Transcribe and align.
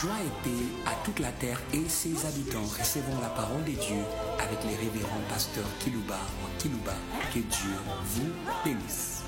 Joie 0.00 0.16
et 0.24 0.42
paix 0.42 0.64
à 0.86 0.94
toute 1.04 1.18
la 1.18 1.30
terre 1.32 1.60
et 1.74 1.86
ses 1.86 2.24
habitants. 2.24 2.64
Recevons 2.64 3.20
la 3.20 3.28
parole 3.28 3.62
de 3.64 3.72
Dieu 3.72 4.02
avec 4.38 4.64
les 4.64 4.76
révérends 4.76 5.20
pasteurs 5.28 5.68
Kilouba 5.78 6.18
Kilouba. 6.58 6.94
Que 7.34 7.40
Dieu 7.40 7.76
vous 8.04 8.32
bénisse. 8.64 9.24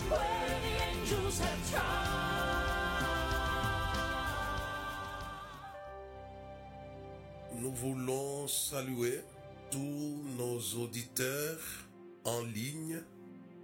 Nous 7.58 7.72
voulons 7.74 8.48
saluer 8.48 9.20
tous 9.70 10.24
nos 10.38 10.58
auditeurs 10.82 11.60
en 12.24 12.40
ligne, 12.44 13.02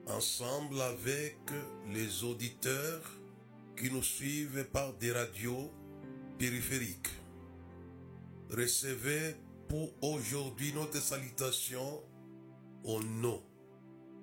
ensemble 0.09 0.79
avec 0.83 1.39
les 1.91 2.23
auditeurs 2.23 3.01
qui 3.79 3.91
nous 3.91 4.03
suivent 4.03 4.67
par 4.71 4.93
des 4.93 5.13
radios 5.13 5.73
périphériques. 6.39 7.09
Recevez 8.51 9.35
pour 9.69 9.93
aujourd'hui 10.03 10.73
notre 10.73 11.01
salutation 11.03 12.03
au 12.85 13.03
nom 13.03 13.43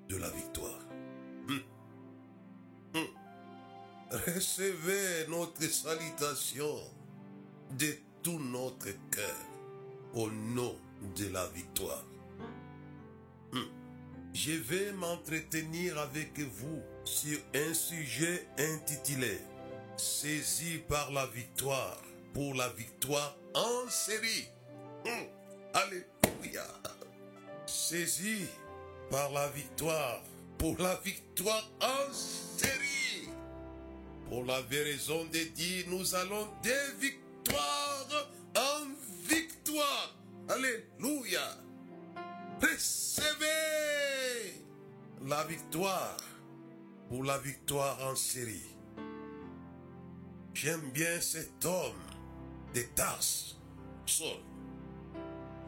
de 0.09 0.15
la 0.17 0.29
victoire. 0.29 0.79
Hum. 1.49 1.61
Hum. 2.95 3.07
Recevez 4.11 5.27
notre 5.29 5.63
salutation 5.63 6.75
de 7.77 7.93
tout 8.23 8.39
notre 8.39 8.89
cœur 9.11 9.45
au 10.13 10.29
nom 10.29 10.75
de 11.15 11.27
la 11.27 11.45
victoire. 11.49 12.05
Hum. 13.51 13.67
Je 14.33 14.53
vais 14.53 14.91
m'entretenir 14.93 15.99
avec 15.99 16.39
vous 16.39 16.81
sur 17.03 17.37
un 17.53 17.73
sujet 17.73 18.47
intitulé 18.57 19.37
Saisi 19.97 20.79
par 20.89 21.11
la 21.13 21.25
victoire 21.27 22.04
pour 22.35 22.53
la 22.53 22.67
victoire 22.67 23.33
en 23.53 23.89
série. 23.89 24.49
Alléluia. 25.73 26.67
Saisi 27.65 28.45
par 29.09 29.31
la 29.31 29.47
victoire 29.49 30.21
pour 30.57 30.77
la 30.77 30.95
victoire 30.97 31.71
en 31.81 32.13
série. 32.13 33.29
Pour 34.27 34.43
la 34.43 34.59
raison 34.69 35.23
de 35.25 35.55
dire, 35.55 35.85
nous 35.87 36.13
allons 36.13 36.49
des 36.61 36.71
victoires 36.99 38.29
en 38.57 38.85
victoire. 39.29 40.13
Alléluia. 40.49 41.57
Recevez 42.61 43.35
la 45.25 45.45
victoire 45.45 46.17
pour 47.07 47.23
la 47.23 47.37
victoire 47.37 47.97
en 48.05 48.15
série. 48.15 48.75
J'aime 50.53 50.91
bien 50.91 51.21
cet 51.21 51.63
homme 51.63 52.14
de 52.75 52.81
Tars, 52.93 53.23
Saul. 54.05 54.37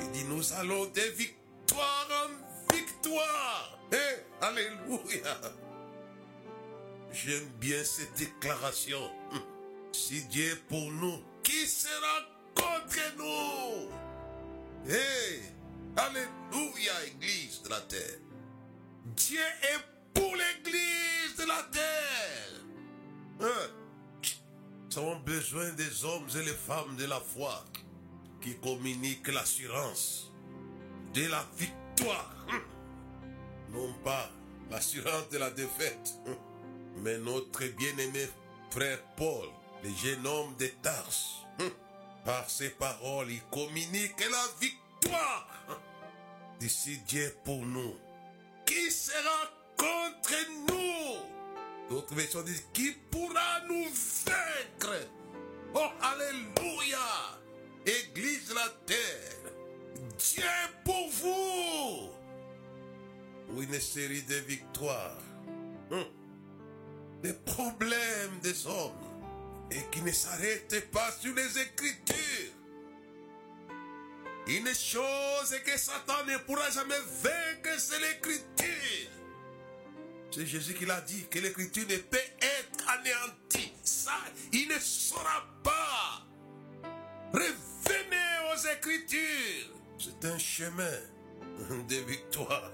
Il 0.01 0.11
dit, 0.11 0.25
nous 0.25 0.53
allons 0.53 0.85
des 0.87 1.09
victoires 1.11 2.07
en 2.11 2.75
victoire. 2.75 3.79
Eh, 3.93 4.43
alléluia. 4.43 5.39
J'aime 7.13 7.47
bien 7.61 7.81
cette 7.85 8.13
déclaration. 8.17 9.09
Hum. 9.31 9.41
Si 9.93 10.25
Dieu 10.25 10.51
est 10.51 10.67
pour 10.67 10.91
nous, 10.91 11.23
qui 11.43 11.65
sera 11.65 12.21
contre 12.53 12.99
nous? 13.17 13.89
Hey, 14.91 15.41
Alléluia, 15.95 16.93
Église 17.07 17.61
de 17.63 17.69
la 17.69 17.79
terre. 17.81 18.19
Dieu 19.15 19.39
est 19.39 20.13
pour 20.13 20.35
l'Église 20.35 21.37
de 21.37 21.45
la 21.45 21.63
terre. 21.71 22.61
Hein? 23.41 23.86
Nous 24.97 25.03
avons 25.03 25.19
besoin 25.19 25.69
des 25.73 26.05
hommes 26.05 26.27
et 26.39 26.43
les 26.43 26.55
femmes 26.55 26.95
de 26.95 27.05
la 27.05 27.19
foi 27.19 27.63
qui 28.41 28.55
communiquent 28.55 29.27
l'assurance 29.27 30.31
de 31.13 31.27
la 31.27 31.45
victoire. 31.55 32.35
Hum. 32.49 32.61
Non 33.73 33.93
pas 34.03 34.31
l'assurance 34.71 35.29
de 35.29 35.37
la 35.37 35.51
défaite, 35.51 36.15
hum. 36.25 36.35
mais 37.03 37.19
notre 37.19 37.63
bien-aimé 37.77 38.27
frère 38.71 38.99
Paul, 39.15 39.47
le 39.83 39.89
jeune 39.91 40.25
homme 40.25 40.55
de 40.57 40.65
Tarse, 40.81 41.43
hum. 41.59 41.69
par 42.25 42.49
ses 42.49 42.71
paroles, 42.71 43.29
il 43.29 43.43
communique 43.51 44.19
la 44.19 44.45
victoire. 44.59 45.47
D'ici 46.59 46.97
Dieu 47.07 47.37
pour 47.43 47.63
nous. 47.63 47.93
Qui 48.65 48.89
sera 48.89 49.51
contre 49.77 50.33
nous? 50.67 51.36
D'autres 51.89 52.15
versions 52.15 52.41
disent 52.41 52.65
qui 52.73 52.91
pourra 53.09 53.61
nous 53.67 53.85
vaincre 54.25 55.07
Oh, 55.73 55.87
Alléluia 56.01 57.39
Église 57.85 58.49
de 58.49 58.55
la 58.55 58.67
terre, 58.85 59.51
Dieu 60.17 60.43
pour 60.83 61.09
vous 61.09 62.09
Pour 63.47 63.61
une 63.61 63.79
série 63.79 64.23
de 64.23 64.35
victoires. 64.35 65.21
Hum. 65.91 66.05
Des 67.23 67.33
problèmes 67.33 68.39
des 68.43 68.67
hommes 68.67 68.91
et 69.71 69.81
qui 69.91 70.01
ne 70.01 70.11
s'arrêtent 70.11 70.91
pas 70.91 71.11
sur 71.11 71.33
les 71.33 71.59
Écritures. 71.59 72.53
Une 74.47 74.67
chose 74.67 75.59
que 75.65 75.77
Satan 75.77 76.25
ne 76.25 76.37
pourra 76.39 76.69
jamais 76.69 76.95
vaincre, 77.21 77.79
c'est 77.79 77.99
l'Écriture. 77.99 79.06
C'est 80.37 80.45
Jésus 80.45 80.75
qui 80.75 80.85
l'a 80.85 81.01
dit, 81.01 81.25
que 81.31 81.39
l'Écriture 81.39 81.87
ne 81.89 81.97
peut 81.97 82.17
être 82.39 82.87
anéantie. 82.87 83.73
Ça, 83.81 84.13
il 84.53 84.67
ne 84.67 84.77
saura 84.79 85.47
pas. 85.63 86.27
Revenez 87.33 88.53
aux 88.53 88.77
Écritures. 88.77 89.73
C'est 89.97 90.27
un 90.27 90.37
chemin 90.37 90.99
de 91.89 91.95
victoire. 92.07 92.71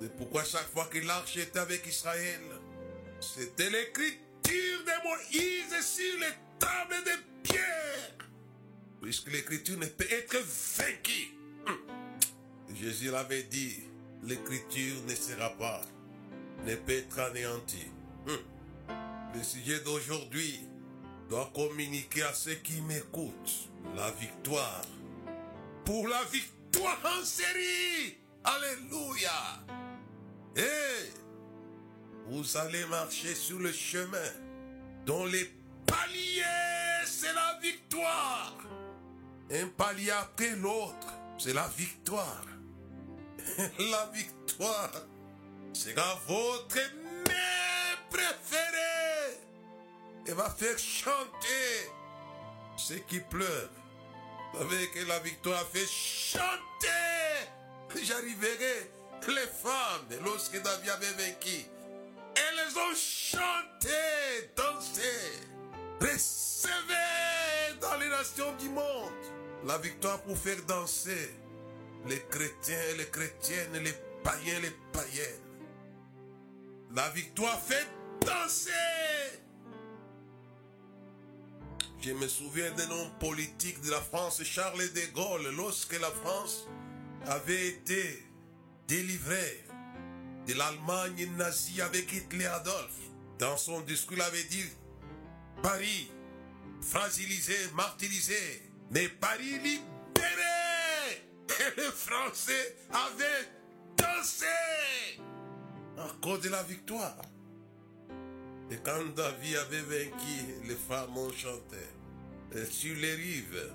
C'est 0.00 0.16
pourquoi 0.16 0.42
chaque 0.44 0.72
fois 0.72 0.86
que 0.86 1.00
l'arche 1.00 1.36
était 1.36 1.58
avec 1.58 1.86
Israël, 1.86 2.40
c'était 3.20 3.68
l'Écriture 3.68 4.22
de 4.86 5.06
Moïse 5.06 5.84
sur 5.84 6.18
les 6.18 6.34
tables 6.58 7.04
de 7.04 7.42
pierre. 7.42 8.16
Puisque 9.02 9.30
l'Écriture 9.30 9.76
ne 9.76 9.84
peut 9.84 10.10
être 10.10 10.38
vaincue. 10.78 11.36
Jésus 12.74 13.10
l'avait 13.10 13.42
dit, 13.42 13.80
l'Écriture 14.22 14.96
ne 15.06 15.14
sera 15.14 15.50
pas 15.58 15.82
ne 16.66 16.74
peut 16.76 16.92
être 16.92 17.18
anéanti. 17.18 17.86
Hum. 18.26 18.38
Le 19.34 19.42
sujet 19.42 19.80
d'aujourd'hui 19.80 20.60
doit 21.28 21.50
communiquer 21.54 22.22
à 22.22 22.34
ceux 22.34 22.54
qui 22.54 22.80
m'écoutent 22.82 23.70
la 23.96 24.10
victoire. 24.12 24.84
Pour 25.84 26.06
la 26.08 26.22
victoire 26.24 26.98
en 27.04 27.24
série. 27.24 28.18
Alléluia. 28.44 29.64
Et 30.56 31.10
vous 32.26 32.56
allez 32.56 32.84
marcher 32.86 33.34
sur 33.34 33.58
le 33.58 33.72
chemin 33.72 34.18
dont 35.06 35.24
les 35.26 35.50
paliers, 35.86 37.04
c'est 37.06 37.32
la 37.32 37.58
victoire. 37.62 38.56
Un 39.50 39.68
palier 39.68 40.10
après 40.10 40.56
l'autre, 40.56 41.12
c'est 41.38 41.52
la 41.52 41.68
victoire. 41.68 42.46
la 43.78 44.10
victoire 44.12 44.90
sera 45.72 46.20
votre 46.26 46.76
mère 47.26 47.98
préférée 48.10 49.38
et 50.26 50.32
va 50.32 50.50
faire 50.50 50.78
chanter 50.78 51.90
ceux 52.76 52.98
qui 53.08 53.20
pleurent. 53.20 53.70
Vous 54.52 54.58
savez 54.60 54.88
que 54.90 55.06
la 55.08 55.18
victoire 55.20 55.66
fait 55.72 55.86
chanter. 55.86 56.88
J'arriverai 58.02 58.90
les 59.28 59.46
femmes, 59.46 60.24
lorsque 60.24 60.60
David 60.60 60.90
avait 60.90 61.12
vaincu, 61.12 61.66
elles 62.34 62.76
ont 62.76 62.94
chanté, 62.94 64.50
dansé. 64.56 65.02
Recevez 66.00 67.78
dans 67.80 67.96
les 67.98 68.08
nations 68.08 68.52
du 68.56 68.68
monde 68.68 69.12
la 69.64 69.78
victoire 69.78 70.20
pour 70.22 70.36
faire 70.36 70.60
danser 70.66 71.30
les 72.06 72.20
chrétiens, 72.22 72.96
les 72.98 73.06
chrétiennes, 73.06 73.82
les 73.84 73.94
païens, 74.24 74.58
les 74.60 74.72
païennes. 74.92 75.51
La 76.94 77.08
victoire 77.10 77.58
fait 77.58 77.86
danser. 78.20 78.70
Je 82.02 82.10
me 82.12 82.28
souviens 82.28 82.70
d'un 82.72 82.90
homme 82.90 83.10
politique 83.18 83.80
de 83.80 83.90
la 83.90 84.00
France, 84.00 84.42
Charles 84.42 84.92
de 84.92 85.14
Gaulle, 85.14 85.54
lorsque 85.56 85.98
la 85.98 86.10
France 86.10 86.66
avait 87.26 87.68
été 87.68 88.26
délivrée 88.88 89.64
de 90.46 90.54
l'Allemagne 90.54 91.30
nazie 91.38 91.80
avec 91.80 92.12
Hitler 92.12 92.46
Adolphe. 92.46 93.00
Dans 93.38 93.56
son 93.56 93.80
discours, 93.80 94.18
il 94.18 94.22
avait 94.22 94.44
dit 94.44 94.64
Paris 95.62 96.10
fragilisé, 96.82 97.54
martyrisé, 97.74 98.62
mais 98.90 99.08
Paris 99.08 99.58
libéré. 99.58 99.82
Et 101.48 101.80
les 101.80 101.92
Français 101.92 102.76
avaient 102.90 103.48
dansé 103.96 104.46
cause 106.20 106.40
de 106.40 106.48
la 106.48 106.62
victoire. 106.62 107.16
Et 108.70 108.76
quand 108.82 109.04
David 109.14 109.56
avait 109.56 109.80
vaincu, 109.82 110.66
les 110.66 110.74
femmes 110.74 111.16
ont 111.16 111.32
chanté. 111.32 111.76
sur 112.70 112.96
les 112.96 113.14
rives 113.14 113.72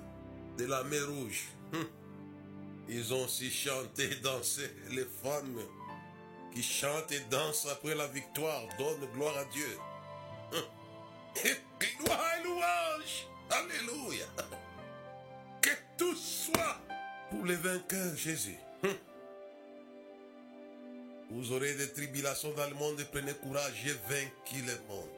de 0.56 0.66
la 0.66 0.82
mer 0.84 1.06
Rouge. 1.08 1.44
Hum. 1.72 1.86
Ils 2.88 3.12
ont 3.12 3.24
aussi 3.24 3.50
chanté 3.50 4.04
et 4.04 4.16
dansé. 4.16 4.62
Les 4.90 5.04
femmes 5.04 5.60
qui 6.54 6.62
chantent 6.62 7.12
et 7.12 7.20
dansent 7.30 7.66
après 7.70 7.94
la 7.94 8.06
victoire 8.08 8.62
donnent 8.78 9.08
gloire 9.14 9.36
à 9.36 9.44
Dieu. 9.46 9.78
Hum. 10.52 10.62
Et 11.44 11.54
gloire 12.00 12.24
et 12.40 12.44
louange. 12.44 13.28
Alléluia. 13.50 14.26
Que 15.60 15.70
tout 15.96 16.16
soit 16.16 16.80
pour 17.30 17.44
les 17.44 17.56
vainqueurs, 17.56 18.16
Jésus. 18.16 18.58
Vous 21.38 21.52
aurez 21.52 21.72
des 21.74 21.92
tribulations 21.92 22.52
dans 22.54 22.68
le 22.68 22.74
monde 22.74 23.00
prenez 23.12 23.32
courage, 23.34 23.72
j'ai 23.84 23.92
vaincu 23.92 24.60
le 24.66 24.76
monde. 24.88 25.08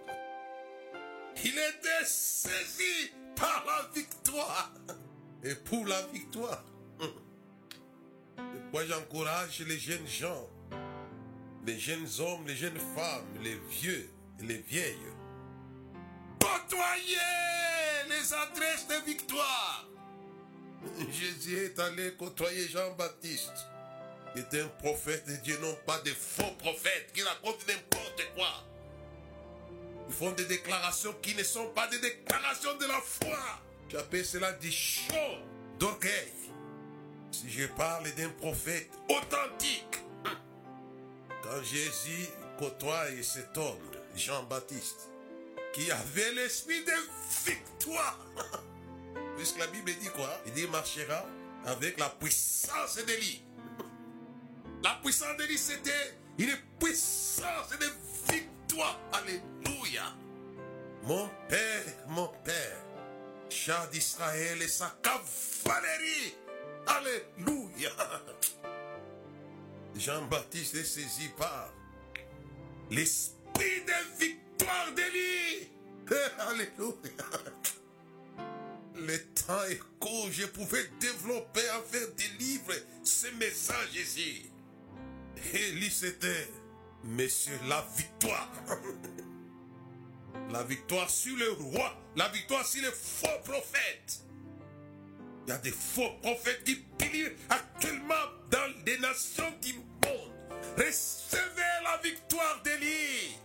Il 1.43 1.53
était 1.53 2.05
saisi 2.05 3.11
par 3.35 3.65
la 3.67 3.89
victoire. 3.95 4.71
Et 5.43 5.55
pour 5.55 5.87
la 5.87 6.03
victoire, 6.13 6.63
moi 8.71 8.85
j'encourage 8.85 9.61
les 9.61 9.79
jeunes 9.79 10.07
gens, 10.07 10.47
les 11.67 11.79
jeunes 11.79 12.07
hommes, 12.19 12.47
les 12.47 12.57
jeunes 12.57 12.79
femmes, 12.95 13.43
les 13.43 13.59
vieux 13.71 14.11
les 14.43 14.59
vieilles. 14.59 14.97
Côtoyez 16.39 17.17
les 18.11 18.35
adresses 18.35 18.87
de 18.89 19.07
victoire. 19.07 19.89
Jésus 21.11 21.57
est 21.57 21.79
allé 21.79 22.13
côtoyer 22.19 22.69
Jean-Baptiste, 22.69 23.67
était 24.37 24.61
un 24.61 24.69
prophète 24.69 25.27
de 25.27 25.37
Dieu, 25.37 25.59
non 25.61 25.77
pas 25.87 25.99
des 26.01 26.15
faux 26.15 26.51
prophètes 26.59 27.11
qui 27.13 27.23
racontent 27.23 27.65
n'importe 27.67 28.29
quoi. 28.35 28.65
Ils 30.09 30.15
font 30.15 30.33
des 30.33 30.45
déclarations 30.45 31.15
qui 31.23 31.35
ne 31.35 31.43
sont 31.43 31.69
pas 31.69 31.87
des 31.89 31.99
déclarations 31.99 32.77
de 32.77 32.87
la 32.87 33.01
foi. 33.01 33.39
J'appelle 33.89 34.25
cela 34.25 34.53
des 34.53 34.71
shows 34.71 35.39
d'orgueil. 35.79 36.33
Si 37.33 37.49
je 37.49 37.67
parle 37.67 38.11
d'un 38.17 38.31
prophète 38.31 38.91
authentique, 39.09 39.99
quand 41.43 41.63
Jésus 41.63 42.29
côtoie 42.59 43.07
cet 43.23 43.57
homme, 43.57 43.79
Jean-Baptiste, 44.17 45.09
qui 45.73 45.91
avait 45.91 46.33
l'esprit 46.33 46.85
de 46.85 46.93
victoire, 47.51 48.19
puisque 49.37 49.59
la 49.59 49.69
Bible 49.69 49.93
dit 50.01 50.09
quoi? 50.09 50.31
Il 50.47 50.53
dit 50.53 50.67
marchera 50.67 51.25
avec 51.67 51.99
la 51.99 52.09
puissance 52.09 52.99
d'Élie. 53.07 53.43
La 54.83 54.99
puissance 55.03 55.37
d'Élie, 55.37 55.59
c'était 55.59 56.15
une 56.39 56.57
puissance 56.79 57.71
de 57.79 58.33
victoire. 58.33 58.99
Alléluia. 59.13 60.15
Mon 61.03 61.29
Père, 61.49 61.85
mon 62.09 62.29
Père, 62.45 62.85
char 63.51 63.89
d'Israël 63.91 64.61
et 64.63 64.69
sa 64.69 64.97
cavalerie. 65.03 66.35
Alléluia. 66.87 67.91
Jean-Baptiste 69.97 70.77
est 70.77 70.85
saisi 70.85 71.29
par 71.37 71.73
l'esprit 72.91 73.85
de 73.87 74.19
victoire 74.19 74.93
d'Élie. 74.95 75.69
Alléluia. 76.39 77.51
Le 78.97 79.19
temps 79.35 79.65
est 79.65 79.81
court, 79.99 80.29
je 80.31 80.47
pouvais 80.47 80.85
développer, 81.01 81.63
en 81.71 81.83
faire 81.83 82.09
des 82.17 82.29
livres, 82.39 82.75
ce 83.03 83.29
message 83.39 83.95
ici. 83.95 84.50
Élie, 85.55 85.91
c'était, 85.91 86.49
Monsieur, 87.05 87.59
la 87.69 87.85
victoire. 87.97 88.51
La 90.51 90.63
victoire 90.65 91.09
sur 91.09 91.37
le 91.37 91.53
roi, 91.53 91.97
la 92.17 92.29
victoire 92.29 92.67
sur 92.67 92.83
les 92.83 92.91
faux 92.91 93.27
prophètes. 93.45 94.23
Il 95.47 95.51
y 95.51 95.53
a 95.53 95.59
des 95.59 95.71
faux 95.71 96.11
prophètes 96.23 96.63
qui 96.65 96.77
plient 96.99 97.33
actuellement 97.49 98.15
dans 98.51 98.85
des 98.85 98.99
nations 98.99 99.53
du 99.63 99.75
monde. 99.75 100.33
Recevez 100.77 101.63
la 101.85 101.97
victoire 102.03 102.63
d'Élie. 102.63 103.37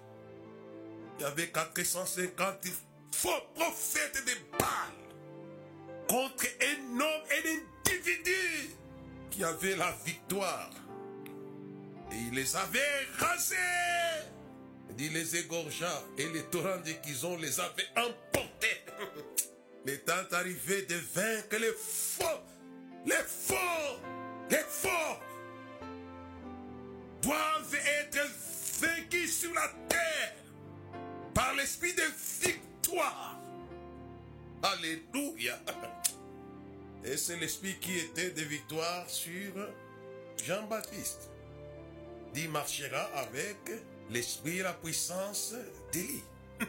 Il 1.18 1.21
y 1.21 1.25
avait 1.25 1.47
450 1.47 2.68
faux 3.12 3.30
prophètes 3.56 4.24
de 4.25 4.57
Baal 4.57 4.94
contre 6.07 6.45
un 6.62 7.00
homme 7.00 7.24
et 7.31 7.47
un 7.47 7.92
individu 7.92 8.69
qui 9.31 9.44
avait 9.44 9.75
la 9.75 9.92
victoire. 10.06 10.71
Et 12.12 12.16
il 12.16 12.34
les 12.34 12.56
avait 12.56 12.80
rasés. 13.18 13.56
Il 14.98 15.12
les 15.12 15.36
égorgea 15.36 16.04
et 16.18 16.28
les 16.30 16.44
torrents 16.44 16.81
qu'ils 16.81 17.42
les 17.42 17.60
avait 17.60 17.88
emportés. 17.98 18.81
Le 19.86 20.00
temps 20.00 20.13
arrivé 20.31 20.84
de 20.84 20.96
vaincre 20.96 21.57
les 21.60 21.74
faux, 21.78 22.24
les 23.06 23.13
faux, 23.28 24.00
les 24.50 24.63
faux 24.68 25.19
doivent 27.22 27.75
être 27.75 28.28
vaincus 28.80 29.42
sur 29.42 29.54
la 29.54 29.68
terre 29.88 30.34
par 31.36 31.54
l'esprit 31.54 31.94
de 31.94 32.04
victoire. 32.42 33.40
Alléluia. 34.63 35.60
Et 37.04 37.18
c'est 37.18 37.38
l'esprit 37.38 37.78
qui 37.80 38.00
était 38.00 38.31
de 38.31 38.42
victoire 38.42 39.07
sur 39.07 39.54
Jean-Baptiste. 40.44 41.30
Marchera 42.43 43.03
avec 43.15 43.57
l'esprit 44.09 44.59
et 44.59 44.63
la 44.63 44.73
puissance 44.73 45.55
d'Élie. 45.91 46.23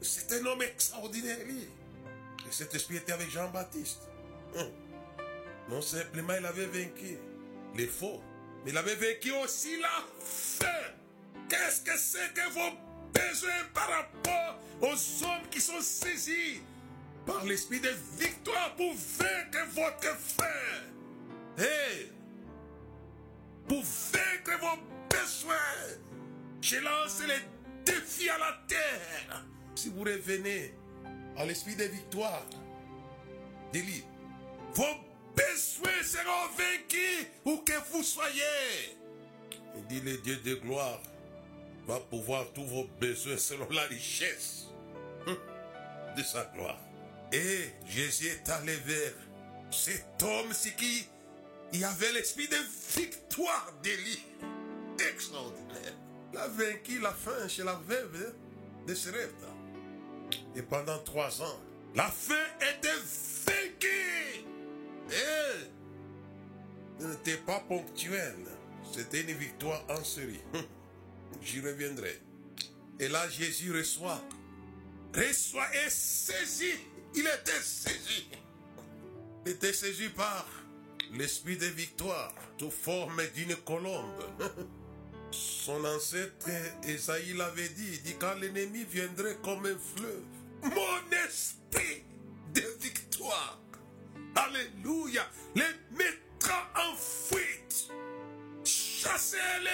C'est 0.00 0.32
un 0.32 0.46
homme 0.46 0.62
extraordinaire. 0.62 1.38
Et 1.40 2.52
cet 2.52 2.74
esprit 2.74 2.96
était 2.96 3.12
avec 3.12 3.30
Jean-Baptiste. 3.30 4.00
Hum. 4.56 4.68
Non 5.68 5.80
simplement 5.80 6.34
il 6.38 6.44
avait 6.44 6.66
vaincu 6.66 7.18
les 7.74 7.86
faux, 7.86 8.20
mais 8.64 8.70
il 8.70 8.76
avait 8.76 8.94
vaincu 8.94 9.32
aussi 9.42 9.80
la 9.80 10.04
faim. 10.20 10.66
Qu'est-ce 11.48 11.80
que 11.82 11.96
c'est 11.98 12.32
que 12.34 12.48
vos 12.52 12.76
besoins 13.12 13.64
par 13.72 13.88
rapport 13.88 14.58
aux 14.80 15.24
hommes 15.24 15.48
qui 15.50 15.60
sont 15.60 15.80
saisis 15.80 16.60
par 17.26 17.44
l'esprit 17.44 17.80
de 17.80 17.90
victoire 18.18 18.74
pour 18.76 18.92
vaincre 18.94 19.66
votre 19.74 20.16
faim? 20.18 20.84
Hey! 21.56 22.12
Pour 23.68 23.82
vaincre 23.82 24.60
vos 24.60 24.93
besoins, 25.20 25.98
je 26.60 26.76
lance 26.76 27.22
les 27.26 27.92
défis 27.92 28.28
à 28.28 28.38
la 28.38 28.58
terre. 28.66 29.44
Si 29.74 29.88
vous 29.90 30.02
revenez 30.04 30.74
à 31.36 31.44
l'esprit 31.44 31.76
de 31.76 31.84
victoire 31.84 32.46
d'Élie. 33.72 34.04
Vos 34.74 34.84
besoins 35.36 36.02
seront 36.02 36.48
vaincus 36.56 37.26
où 37.44 37.56
que 37.58 37.72
vous 37.92 38.02
soyez. 38.02 38.96
Il 39.76 39.86
dit 39.86 40.00
le 40.00 40.18
Dieu 40.18 40.36
de 40.36 40.54
gloire 40.54 41.00
va 41.86 42.00
pouvoir 42.00 42.46
tous 42.54 42.64
vos 42.64 42.84
besoins 43.00 43.36
selon 43.36 43.68
la 43.70 43.82
richesse 43.82 44.66
hum, 45.26 45.36
de 46.16 46.22
sa 46.22 46.44
gloire. 46.54 46.78
Et 47.32 47.70
Jésus 47.86 48.28
est 48.28 48.48
allé 48.48 48.76
vers 48.76 49.12
cet 49.70 50.22
homme 50.22 50.52
c'est 50.52 50.76
qui? 50.76 51.08
Avait 51.82 52.12
l'esprit 52.12 52.46
de 52.46 52.56
victoire 52.96 53.74
d'Élie. 53.82 54.22
Extraordinaire. 54.98 55.94
Il 56.32 56.38
a 56.38 56.48
vaincu 56.48 57.00
la 57.00 57.12
faim 57.12 57.48
chez 57.48 57.64
la 57.64 57.74
veuve 57.74 58.34
de 58.86 58.94
Serepta. 58.94 59.46
Et 60.56 60.62
pendant 60.62 60.98
trois 61.00 61.42
ans, 61.42 61.60
la 61.94 62.08
faim 62.08 62.34
était 62.60 62.88
vaincue. 63.46 64.44
Et 65.10 65.70
ce 67.00 67.06
n'était 67.06 67.36
pas 67.36 67.60
ponctuel. 67.60 68.36
C'était 68.92 69.22
une 69.22 69.36
victoire 69.36 69.84
en 69.88 70.02
série. 70.04 70.40
J'y 71.42 71.60
reviendrai. 71.60 72.20
Et 73.00 73.08
là, 73.08 73.28
Jésus 73.28 73.72
reçoit. 73.72 74.20
Reçoit 75.14 75.66
et 75.84 75.90
saisit. 75.90 76.78
Il 77.14 77.22
était 77.22 77.62
saisi. 77.62 78.28
Il 79.46 79.52
était 79.52 79.72
saisi 79.72 80.08
par 80.08 80.46
l'esprit 81.12 81.56
de 81.56 81.66
victoire, 81.66 82.34
sous 82.58 82.70
forme 82.70 83.22
d'une 83.34 83.54
colombe. 83.56 84.24
Son 85.64 85.82
ancêtre 85.86 86.50
Esaïe 86.86 87.32
l'avait 87.32 87.70
dit, 87.70 87.92
il 87.94 88.02
dit 88.02 88.16
quand 88.20 88.34
l'ennemi 88.34 88.84
viendrait 88.84 89.38
comme 89.42 89.64
un 89.64 89.78
fleuve, 89.96 90.22
mon 90.62 91.16
esprit 91.26 92.04
de 92.52 92.60
victoire, 92.82 93.58
alléluia, 94.34 95.26
les 95.54 95.62
mettra 95.96 96.70
en 96.76 96.94
fuite. 96.94 97.88
Chassez-les. 98.62 99.72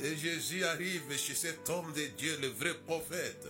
Et 0.00 0.16
Jésus 0.16 0.64
arrive 0.64 1.16
chez 1.16 1.36
cet 1.36 1.70
homme 1.70 1.92
de 1.92 2.04
Dieu, 2.16 2.36
le 2.42 2.48
vrai 2.48 2.74
prophète. 2.84 3.46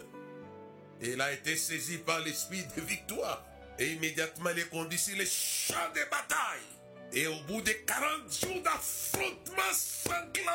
Il 1.01 1.19
a 1.23 1.33
été 1.33 1.57
saisi 1.57 1.97
par 1.97 2.21
l'esprit 2.21 2.67
de 2.77 2.83
victoire. 2.83 3.47
Et 3.79 3.93
immédiatement, 3.93 4.51
il 4.51 4.59
est 4.59 4.69
conduit 4.69 4.99
sur 4.99 5.17
les 5.17 5.25
champs 5.25 5.91
de 5.95 6.01
bataille. 6.11 6.78
Et 7.13 7.27
au 7.27 7.41
bout 7.47 7.63
de 7.63 7.73
40 7.73 8.41
jours 8.41 8.63
d'affrontement 8.63 9.73
sanglant, 9.73 10.53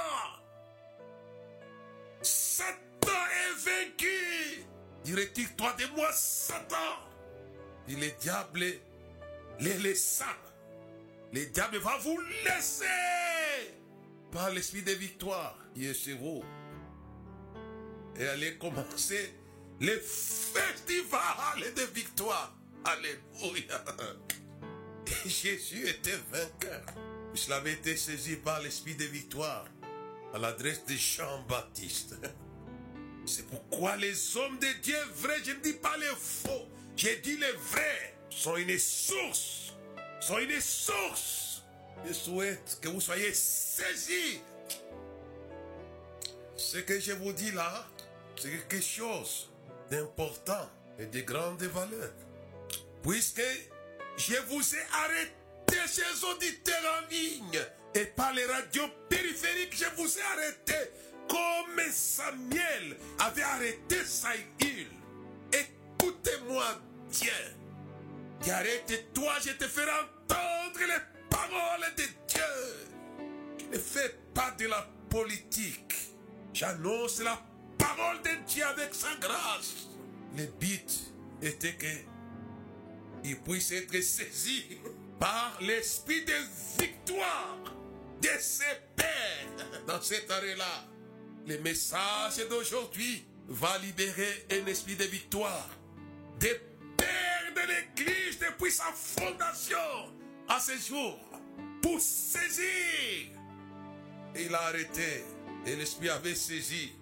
Satan 2.22 3.12
est 3.12 3.65
vaincu. 3.65 4.65
Il 5.05 5.15
retire-toi 5.15 5.74
de 5.79 5.95
moi, 5.95 6.12
Satan. 6.13 6.75
Dit 7.88 7.95
le 7.95 8.12
diable 8.19 8.63
les 9.60 9.77
laissa. 9.79 10.25
Le 11.33 11.45
diable 11.48 11.77
va 11.77 11.98
vous 11.98 12.19
laisser 12.45 12.86
par 14.31 14.50
l'esprit 14.51 14.83
de 14.83 14.91
victoire 14.91 15.57
vous. 16.19 16.43
Et 18.17 18.27
allez 18.27 18.57
commencer 18.57 19.33
le 19.79 20.00
festival 20.00 21.74
de 21.75 21.81
victoire. 21.93 22.55
Alléluia. 22.86 23.83
Jésus 25.29 25.87
était 25.87 26.17
vainqueur. 26.31 26.85
Il 27.35 27.53
avait 27.53 27.73
été 27.73 27.97
saisi 27.97 28.35
par 28.35 28.61
l'esprit 28.61 28.95
de 28.95 29.05
victoire 29.05 29.65
à 30.33 30.37
l'adresse 30.37 30.85
de 30.85 30.95
Jean-Baptiste. 30.95 32.15
C'est 33.25 33.47
pourquoi 33.47 33.95
les 33.95 34.37
hommes 34.37 34.59
de 34.59 34.81
Dieu 34.81 34.97
vrais, 35.15 35.41
je 35.43 35.51
ne 35.51 35.59
dis 35.59 35.73
pas 35.73 35.95
les 35.97 36.15
faux, 36.17 36.67
j'ai 36.95 37.17
dit 37.17 37.37
les 37.37 37.51
vrais, 37.53 38.15
sont 38.29 38.57
une 38.57 38.77
source, 38.77 39.73
sont 40.19 40.39
une 40.39 40.59
source. 40.59 41.63
Je 42.05 42.11
souhaite 42.13 42.79
que 42.81 42.89
vous 42.89 42.99
soyez 42.99 43.33
saisis. 43.33 44.41
Ce 46.57 46.77
que 46.79 46.99
je 46.99 47.13
vous 47.13 47.31
dis 47.31 47.51
là, 47.51 47.87
c'est 48.35 48.49
quelque 48.49 48.81
chose 48.81 49.49
d'important 49.89 50.69
et 50.99 51.05
de 51.05 51.21
grande 51.21 51.63
valeur. 51.63 52.11
Puisque 53.01 53.41
je 54.17 54.36
vous 54.48 54.75
ai 54.75 54.82
arrêté, 55.03 55.93
chers 55.93 56.29
auditeurs 56.29 57.03
en 57.03 57.10
ligne, 57.10 57.60
et 57.96 58.05
par 58.05 58.34
les 58.34 58.46
radios 58.46 58.89
périphériques, 59.10 59.75
je 59.75 59.86
vous 59.96 60.17
ai 60.17 60.22
arrêté 60.22 60.74
comme 61.27 61.91
Samuel 61.91 62.98
avait 63.20 63.43
arrêté 63.43 64.03
Saïl. 64.05 64.88
Écoutez-moi 65.51 66.65
bien. 67.12 67.34
Et 68.46 68.51
arrête-toi, 68.51 69.34
je 69.46 69.51
te 69.51 69.67
ferai 69.67 69.91
entendre 69.91 70.79
les 70.79 71.29
paroles 71.29 71.93
de 71.96 72.03
Dieu. 72.27 73.70
Ne 73.72 73.77
fais 73.77 74.15
pas 74.34 74.51
de 74.51 74.67
la 74.67 74.88
politique. 75.10 75.93
J'annonce 76.53 77.22
la 77.22 77.41
parole 77.77 78.22
de 78.22 78.46
Dieu 78.48 78.65
avec 78.65 78.93
sa 78.93 79.15
grâce. 79.20 79.88
Le 80.36 80.46
but 80.46 81.13
était 81.41 81.75
que 81.75 81.88
il 83.23 83.37
puisse 83.39 83.71
être 83.71 84.01
saisi 84.01 84.65
par 85.19 85.57
l'esprit 85.61 86.25
de 86.25 86.33
victoire 86.81 87.57
de 88.21 88.29
ses 88.39 88.63
pères 88.95 89.85
dans 89.87 90.01
cet 90.01 90.29
arrêt-là. 90.29 90.85
Le 91.47 91.57
message 91.59 92.47
d'aujourd'hui 92.49 93.25
va 93.47 93.77
libérer 93.79 94.45
un 94.51 94.65
esprit 94.67 94.95
de 94.95 95.05
victoire 95.05 95.69
des 96.39 96.59
pères 96.97 97.53
de 97.55 97.61
l'Église 97.61 98.39
depuis 98.39 98.71
sa 98.71 98.91
fondation 98.93 99.77
à 100.47 100.59
ce 100.59 100.77
jour 100.77 101.19
pour 101.81 101.99
saisir. 101.99 103.29
Il 104.35 104.53
a 104.53 104.61
arrêté 104.63 105.23
et 105.65 105.75
l'esprit 105.75 106.09
avait 106.09 106.35
saisi. 106.35 106.93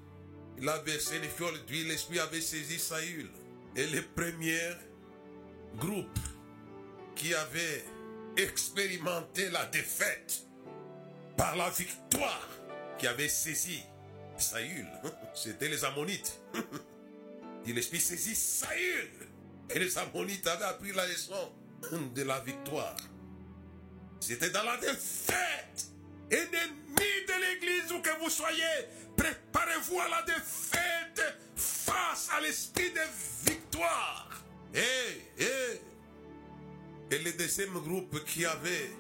Il 0.58 0.68
a 0.70 0.78
versé 0.80 1.20
les 1.20 1.30
fioles 1.30 1.64
d'huile, 1.66 1.88
l'esprit 1.88 2.20
avait 2.20 2.42
saisi 2.42 2.78
Saül. 2.78 3.30
Et 3.76 3.88
le 3.88 4.02
premier 4.02 4.72
groupe 5.78 6.20
qui 7.16 7.34
avait 7.34 7.86
expérimenté 8.38 9.50
la 9.50 9.66
défaite 9.66 10.46
par 11.38 11.56
la 11.56 11.70
victoire 11.70 12.48
qui 12.98 13.08
avait 13.08 13.30
saisi 13.30 13.84
Saül, 14.38 14.88
c'était 15.34 15.70
les 15.70 15.84
Ammonites. 15.86 16.40
Et 17.68 17.74
l'esprit 17.74 18.00
saisit 18.00 18.36
Saül. 18.36 19.10
Et 19.70 19.80
les 19.80 19.98
Ammonites 19.98 20.46
avaient 20.48 20.66
appris 20.66 20.92
la 20.92 21.08
leçon 21.08 21.52
de 22.14 22.24
la 22.24 22.40
victoire. 22.40 22.98
C'était 24.20 24.50
dans 24.50 24.64
la 24.64 24.78
défaite. 24.78 25.88
Ennemi 26.30 27.12
de 27.28 27.42
l'église 27.42 27.92
où 27.92 28.02
que 28.02 28.20
vous 28.20 28.30
soyez, 28.30 28.88
préparez-vous 29.18 30.00
à 30.00 30.10
la 30.10 30.22
défaite 30.24 31.22
face 31.56 32.30
à 32.36 32.42
l'esprit 32.42 32.92
de 32.92 33.50
victoire. 33.50 34.41
Et, 34.74 35.44
et, 35.44 35.82
et 37.16 37.20
le 37.20 37.32
deuxième 37.34 37.74
groupe 37.74 38.24
qui 38.26 38.46
avait 38.46 38.92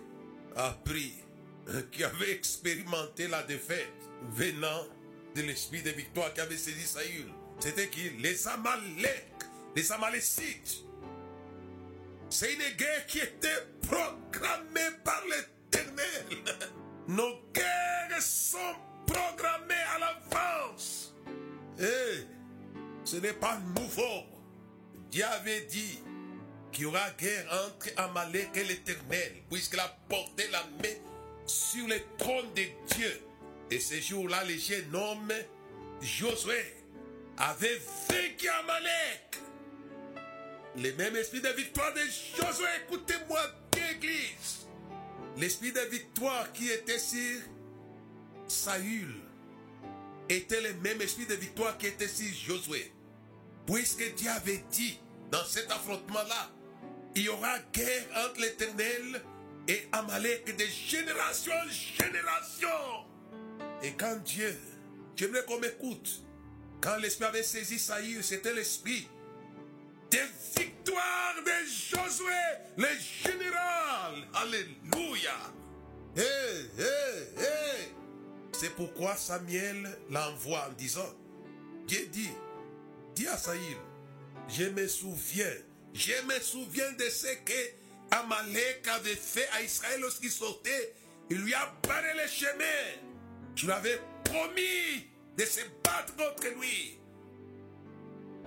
appris, 0.56 1.14
qui 1.92 2.04
avait 2.04 2.32
expérimenté 2.32 3.28
la 3.28 3.44
défaite 3.44 3.88
venant 4.32 4.86
de 5.36 5.42
l'esprit 5.42 5.82
de 5.82 5.92
victoire 5.92 6.34
qui 6.34 6.42
avait 6.42 6.58
saisi 6.58 6.86
Saül, 6.86 7.32
c'était 7.60 7.90
qui? 7.90 8.10
Les 8.20 8.48
Amalek, 8.48 9.28
les 9.76 9.92
Amalécites. 9.92 10.84
C'est 12.30 12.54
une 12.54 12.76
guerre 12.78 13.06
qui 13.08 13.20
était 13.20 13.68
programmée 13.88 14.96
par 15.04 15.22
l'Éternel. 15.26 16.38
Nos 17.08 17.40
guerres 17.54 18.22
sont 18.22 18.58
programmées 19.06 19.76
à 19.96 20.00
l'avance. 20.00 21.14
Et 21.80 22.26
ce 23.04 23.18
n'est 23.18 23.34
pas 23.34 23.60
nouveau. 23.76 24.31
Dieu 25.12 25.26
avait 25.26 25.62
dit 25.62 26.00
qu'il 26.72 26.84
y 26.84 26.86
aura 26.86 27.12
guerre 27.12 27.46
entre 27.68 27.90
Amalek 27.98 28.50
et 28.56 28.64
l'Éternel, 28.64 29.34
puisqu'il 29.50 29.80
a 29.80 29.98
porté 30.08 30.48
la 30.52 30.64
main 30.82 30.96
sur 31.46 31.86
le 31.88 31.98
trône 32.18 32.54
de 32.56 32.64
Dieu. 32.96 33.22
Et 33.70 33.80
ce 33.80 34.00
jour-là, 34.00 34.44
les 34.46 34.58
jeunes 34.58 34.96
hommes, 34.96 35.34
Josué, 36.02 36.64
avait 37.38 37.80
vaincu 38.10 38.48
Amalek. 38.48 39.38
Le 40.78 40.94
même 40.94 41.18
esprit 41.18 41.42
de 41.42 41.50
victoire 41.50 41.94
de 41.94 42.00
Josué, 42.00 42.68
écoutez-moi 42.86 43.42
bien, 43.74 43.90
Église. 43.92 44.68
L'esprit 45.38 45.74
de 45.74 45.82
victoire 45.82 46.54
qui 46.54 46.70
était 46.70 47.00
sur 47.00 47.42
Saül 48.48 49.14
était 50.30 50.62
le 50.62 50.74
même 50.76 51.02
esprit 51.02 51.26
de 51.26 51.36
victoire 51.36 51.78
qui 51.78 51.88
était 51.88 52.08
sur 52.08 52.34
Josué. 52.34 52.92
Puisque 53.66 54.16
Dieu 54.16 54.30
avait 54.30 54.64
dit 54.72 55.00
dans 55.32 55.44
cet 55.46 55.72
affrontement-là, 55.72 56.50
il 57.16 57.24
y 57.24 57.30
aura 57.30 57.60
guerre 57.74 58.06
entre 58.26 58.42
l'Éternel 58.42 59.22
et 59.68 59.88
Amalek 59.92 60.56
de 60.58 60.66
génération 60.66 61.54
en 61.54 62.04
génération? 62.04 62.68
Et 63.84 63.92
quand 63.94 64.18
Dieu, 64.24 64.58
j'aimerais 65.16 65.44
qu'on 65.46 65.60
m'écoute, 65.60 66.22
quand 66.82 66.98
l'Esprit 66.98 67.26
avait 67.26 67.44
saisi 67.44 67.78
Saïr, 67.78 68.24
c'était 68.24 68.54
l'Esprit 68.54 69.08
des 70.10 70.24
victoires 70.58 71.36
de 71.46 71.52
Josué, 71.68 72.34
le 72.78 72.88
général. 73.24 74.28
Alléluia. 74.34 75.36
Hé, 76.18 76.22
hé, 76.78 77.42
hé. 77.42 77.94
C'est 78.52 78.76
pourquoi 78.76 79.16
Samuel 79.16 79.98
l'envoie 80.10 80.68
en 80.70 80.74
disant, 80.74 81.10
Dieu 81.88 82.08
dit, 82.12 82.30
dis 83.16 83.28
à 83.28 83.38
Saïl, 83.38 83.78
je 84.48 84.64
me 84.66 84.88
souviens, 84.88 85.54
je 85.94 86.14
me 86.26 86.40
souviens 86.40 86.92
de 86.94 87.04
ce 87.04 87.28
que 87.46 87.82
Amalek 88.12 88.88
avait 88.88 89.16
fait 89.16 89.48
à 89.54 89.62
Israël 89.62 90.02
lorsqu'il 90.02 90.32
sortait. 90.32 90.94
Il 91.30 91.38
lui 91.38 91.54
a 91.54 91.74
barré 91.88 92.14
le 92.14 92.28
chemin. 92.28 93.10
Tu 93.56 93.66
lui 93.66 93.72
avais 93.72 94.00
promis 94.26 95.08
de 95.38 95.46
se 95.46 95.62
battre 95.84 96.16
contre 96.18 96.48
lui. 96.60 96.98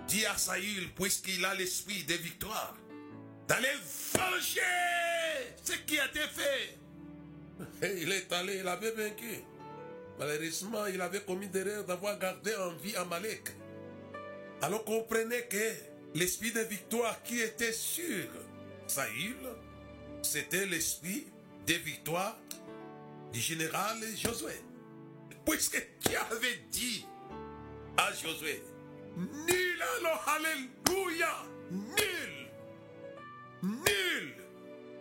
Dis 0.07 0.27
à 0.27 0.37
Saül, 0.37 0.93
puisqu'il 0.95 1.43
a 1.47 1.55
l'esprit 1.55 2.05
de 2.05 2.15
victoire, 2.15 2.77
d'aller 3.49 3.73
venger 4.13 4.61
ce 5.63 5.73
qui 5.87 5.99
a 5.99 6.07
été 6.07 6.21
fait. 6.21 6.79
Il 8.03 8.13
est 8.13 8.31
allé, 8.33 8.57
il 8.59 8.69
avait 8.69 8.91
vaincu. 8.91 9.45
Malheureusement, 10.19 10.87
il 10.87 11.01
avait 11.01 11.23
commis 11.23 11.49
d'erreur 11.49 11.85
d'avoir 11.85 12.19
gardé 12.19 12.55
en 12.57 12.73
vie 12.75 12.95
Amalek. 12.97 13.51
Alors 14.65 14.83
comprenez 14.83 15.43
que 15.43 15.75
l'esprit 16.15 16.51
de 16.51 16.61
victoire 16.61 17.23
qui 17.23 17.39
était 17.39 17.71
sur 17.71 18.25
Saül, 18.87 19.37
c'était 20.23 20.65
l'esprit 20.65 21.27
de 21.67 21.75
victoire 21.75 22.39
du 23.31 23.41
général 23.41 23.99
Josué. 24.17 24.55
Puisque 25.45 25.87
Dieu 26.07 26.17
avait 26.31 26.63
dit 26.71 27.05
à 27.99 28.11
Josué, 28.15 28.63
nul 29.19 29.85
alors, 29.99 30.25
alléluia, 30.35 31.29
nul, 31.71 32.49
nul 33.63 34.35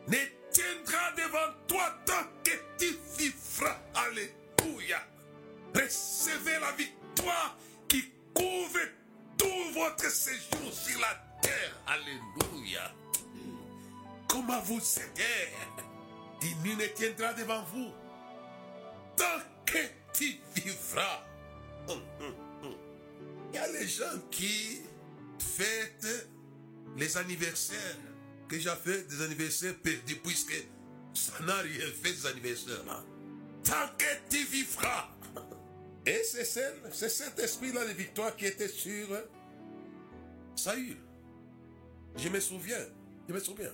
ne 0.10 0.18
tiendra 0.52 1.12
devant 1.16 1.54
toi 1.70 1.96
tant 2.06 2.28
que 2.44 2.52
tu 2.78 2.98
vivras, 3.18 3.80
alléluia. 3.96 5.02
Recevez 5.74 6.60
la 6.60 6.74
victoire 6.74 7.58
qui 7.88 8.12
couvre 8.34 8.80
votre 9.74 10.10
séjour 10.10 10.72
sur 10.72 11.00
la 11.00 11.16
terre, 11.42 11.82
alléluia. 11.88 12.92
Comment 14.28 14.62
vous 14.62 14.80
aider 14.80 15.52
dit 16.42 16.56
nul 16.64 16.78
ne 16.78 16.86
tiendra 16.88 17.34
devant 17.34 17.64
vous 17.74 17.92
tant 19.16 19.40
que 19.66 19.80
tu 20.14 20.40
vivras. 20.56 21.26
Il 21.90 23.56
y 23.56 23.58
a 23.58 23.68
les 23.72 23.88
gens 23.88 24.20
qui 24.32 24.82
fête 25.40 26.28
les 26.98 27.18
anniversaires. 27.18 27.98
Que 28.50 28.60
j'ai 28.60 28.76
fait 28.84 29.08
des 29.08 29.22
anniversaires 29.24 29.76
perdus, 29.82 30.18
puisque 30.18 30.54
ça 31.14 31.34
n'a 31.44 31.58
rien 31.58 31.86
fait 32.04 32.12
des 32.12 32.26
anniversaires 32.28 32.84
là. 32.86 33.04
Tant 33.64 33.88
que 33.98 34.06
tu 34.30 34.44
vivras. 34.46 35.10
Et 36.06 36.22
c'est 36.24 36.44
cet 37.10 37.40
esprit-là 37.40 37.86
de 37.86 37.94
victoire 37.94 38.36
qui 38.36 38.46
était 38.46 38.68
sur 38.68 39.08
Saül. 40.56 40.98
Je 42.16 42.30
me 42.30 42.40
souviens, 42.40 42.86
je 43.28 43.34
me 43.34 43.40
souviens. 43.40 43.74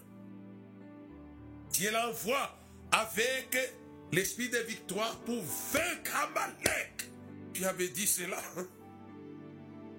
Dieu 1.71 1.91
l'envoie 1.91 2.57
avec 2.91 3.57
l'esprit 4.11 4.49
de 4.49 4.57
victoire 4.59 5.17
pour 5.19 5.41
vaincre 5.71 6.15
Amalek. 6.15 7.09
Tu 7.53 7.65
avais 7.65 7.89
dit 7.89 8.07
cela. 8.07 8.41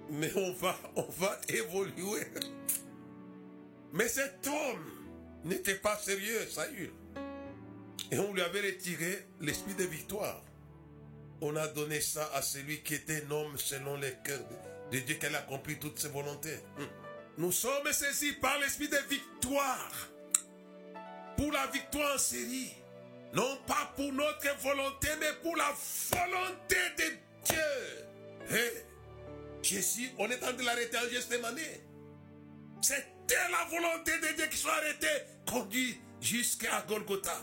Mais 0.09 0.31
on 0.35 0.51
va, 0.53 0.77
on 0.95 1.03
va 1.03 1.39
évoluer. 1.47 2.27
Mais 3.93 4.07
cet 4.07 4.45
homme 4.47 4.91
n'était 5.45 5.75
pas 5.75 5.97
sérieux, 5.97 6.45
Saül. 6.49 6.91
Et 8.11 8.19
on 8.19 8.33
lui 8.33 8.41
avait 8.41 8.61
retiré 8.61 9.25
l'esprit 9.39 9.73
de 9.75 9.85
victoire. 9.85 10.43
On 11.39 11.55
a 11.55 11.67
donné 11.67 12.01
ça 12.01 12.29
à 12.33 12.41
celui 12.41 12.81
qui 12.83 12.95
était 12.95 13.23
un 13.25 13.31
homme 13.31 13.57
selon 13.57 13.95
le 13.97 14.09
cœur 14.23 14.39
de 14.39 14.55
Dieu, 14.55 14.70
qu'elle 15.19 15.35
a 15.35 15.39
accompli 15.39 15.79
toutes 15.79 15.99
ses 15.99 16.09
volontés. 16.09 16.59
Nous 17.37 17.51
sommes 17.51 17.91
saisis 17.91 18.33
par 18.33 18.57
l'esprit 18.59 18.89
de 18.89 18.97
victoire. 19.09 20.09
Pour 21.37 21.51
la 21.51 21.67
victoire 21.67 22.15
en 22.15 22.17
série. 22.17 22.73
Non 23.33 23.57
pas 23.65 23.93
pour 23.95 24.11
notre 24.11 24.57
volonté, 24.61 25.07
mais 25.19 25.33
pour 25.41 25.55
la 25.55 25.73
volonté 26.11 26.75
de 26.97 27.03
Dieu. 27.45 28.57
Hey, 28.57 28.71
Jésus, 29.63 30.11
on 30.17 30.29
est 30.29 30.35
en 30.35 30.39
train 30.39 30.53
de 30.53 30.63
l'arrêter 30.63 30.97
en 30.97 31.09
Gethsemane. 31.09 31.57
C'était 32.81 33.49
la 33.49 33.65
volonté 33.69 34.11
de 34.17 34.35
Dieu 34.35 34.47
qui 34.47 34.57
soit 34.57 34.73
arrêté, 34.73 35.07
conduit 35.49 36.01
jusqu'à 36.19 36.83
Golgotha. 36.87 37.37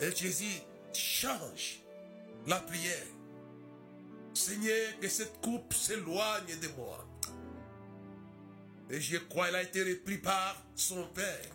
Et 0.00 0.14
Jésus 0.14 0.60
change 0.92 1.80
la 2.46 2.56
prière. 2.56 3.06
Seigneur, 4.34 4.98
que 5.00 5.08
cette 5.08 5.40
coupe 5.40 5.72
s'éloigne 5.74 6.58
de 6.60 6.68
moi. 6.76 7.06
Et 8.90 9.00
je 9.00 9.18
crois 9.18 9.46
qu'il 9.46 9.56
a 9.56 9.62
été 9.62 9.82
repris 9.82 10.18
par 10.18 10.62
son 10.74 11.06
Père 11.08 11.46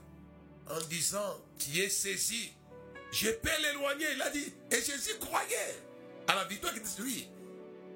en 0.69 0.79
disant, 0.87 1.41
tu 1.57 1.79
es 1.79 1.89
saisi. 1.89 2.53
Je 3.11 3.29
peux 3.29 3.49
l'éloigner. 3.61 4.05
Il 4.15 4.21
a 4.21 4.29
dit, 4.29 4.53
et 4.71 4.75
Jésus 4.75 5.17
croyait 5.19 5.75
à 6.27 6.35
la 6.35 6.45
victoire 6.45 6.73
qui 6.73 7.01
lui. 7.01 7.27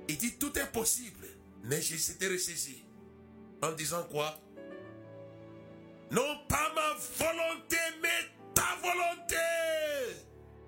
Il 0.07 0.17
dit, 0.17 0.37
tout 0.37 0.57
est 0.57 0.71
possible. 0.71 1.27
Mais 1.63 1.81
Jésus 1.81 1.99
s'était 1.99 2.27
ressaisi. 2.27 2.83
En 3.61 3.71
disant 3.73 4.03
quoi? 4.03 4.39
Non 6.11 6.39
pas 6.47 6.73
ma 6.73 6.93
volonté, 6.93 7.77
mais 8.01 8.29
ta 8.53 8.77
volonté. 8.81 9.35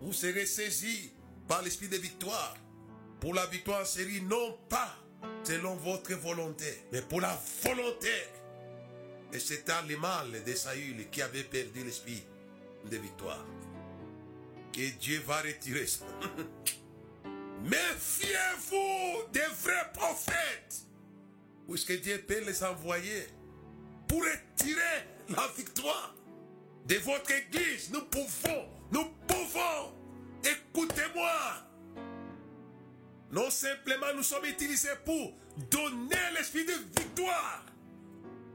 Vous 0.01 0.13
serez 0.13 0.45
saisi 0.45 1.13
par 1.47 1.61
l'esprit 1.61 1.87
de 1.87 1.97
victoire. 1.97 2.55
Pour 3.21 3.33
la 3.33 3.45
victoire 3.45 3.83
en 3.83 3.85
série, 3.85 4.21
non 4.21 4.57
pas 4.67 4.97
selon 5.43 5.75
votre 5.75 6.13
volonté, 6.15 6.83
mais 6.91 7.01
pour 7.01 7.21
la 7.21 7.39
volonté 7.63 8.09
et 9.33 9.39
c'était 9.39 9.73
le 9.87 9.97
mal 9.97 10.43
de 10.43 10.53
Saül 10.53 11.09
qui 11.09 11.21
avait 11.21 11.43
perdu 11.43 11.83
l'esprit 11.83 12.23
de 12.89 12.97
victoire. 12.97 13.45
Que 14.73 14.89
Dieu 14.97 15.21
va 15.25 15.41
retirer 15.41 15.87
ça. 15.87 16.05
Méfiez-vous 17.63 19.31
des 19.31 19.39
vrais 19.61 19.91
prophètes. 19.93 20.85
Puisque 21.69 22.01
Dieu 22.01 22.21
peut 22.27 22.43
les 22.45 22.63
envoyer 22.63 23.27
pour 24.07 24.19
retirer 24.19 25.05
la 25.29 25.47
victoire 25.55 26.13
de 26.85 26.95
votre 26.95 27.31
église? 27.31 27.91
Nous 27.93 28.01
pouvons, 28.01 28.65
nous 28.91 29.05
pouvons. 29.27 29.93
Écoutez-moi. 30.43 31.70
Non 33.31 33.49
simplement 33.49 34.13
nous 34.15 34.23
sommes 34.23 34.45
utilisés 34.45 34.89
pour 35.05 35.33
donner 35.69 36.15
l'esprit 36.35 36.65
de 36.65 36.73
victoire 36.99 37.65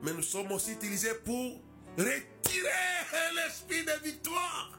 mais 0.02 0.12
nous 0.12 0.22
sommes 0.22 0.52
aussi 0.52 0.72
utilisés 0.72 1.14
pour 1.24 1.60
retirer 1.98 3.34
l'esprit 3.34 3.84
de 3.84 4.04
victoire. 4.04 4.78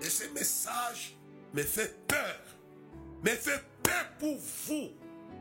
Et 0.00 0.08
ce 0.08 0.28
message 0.28 1.16
me 1.52 1.62
fait 1.62 2.06
peur. 2.06 2.40
Me 3.24 3.30
fait 3.30 3.62
peur 3.82 4.06
pour 4.18 4.38
vous. 4.38 4.90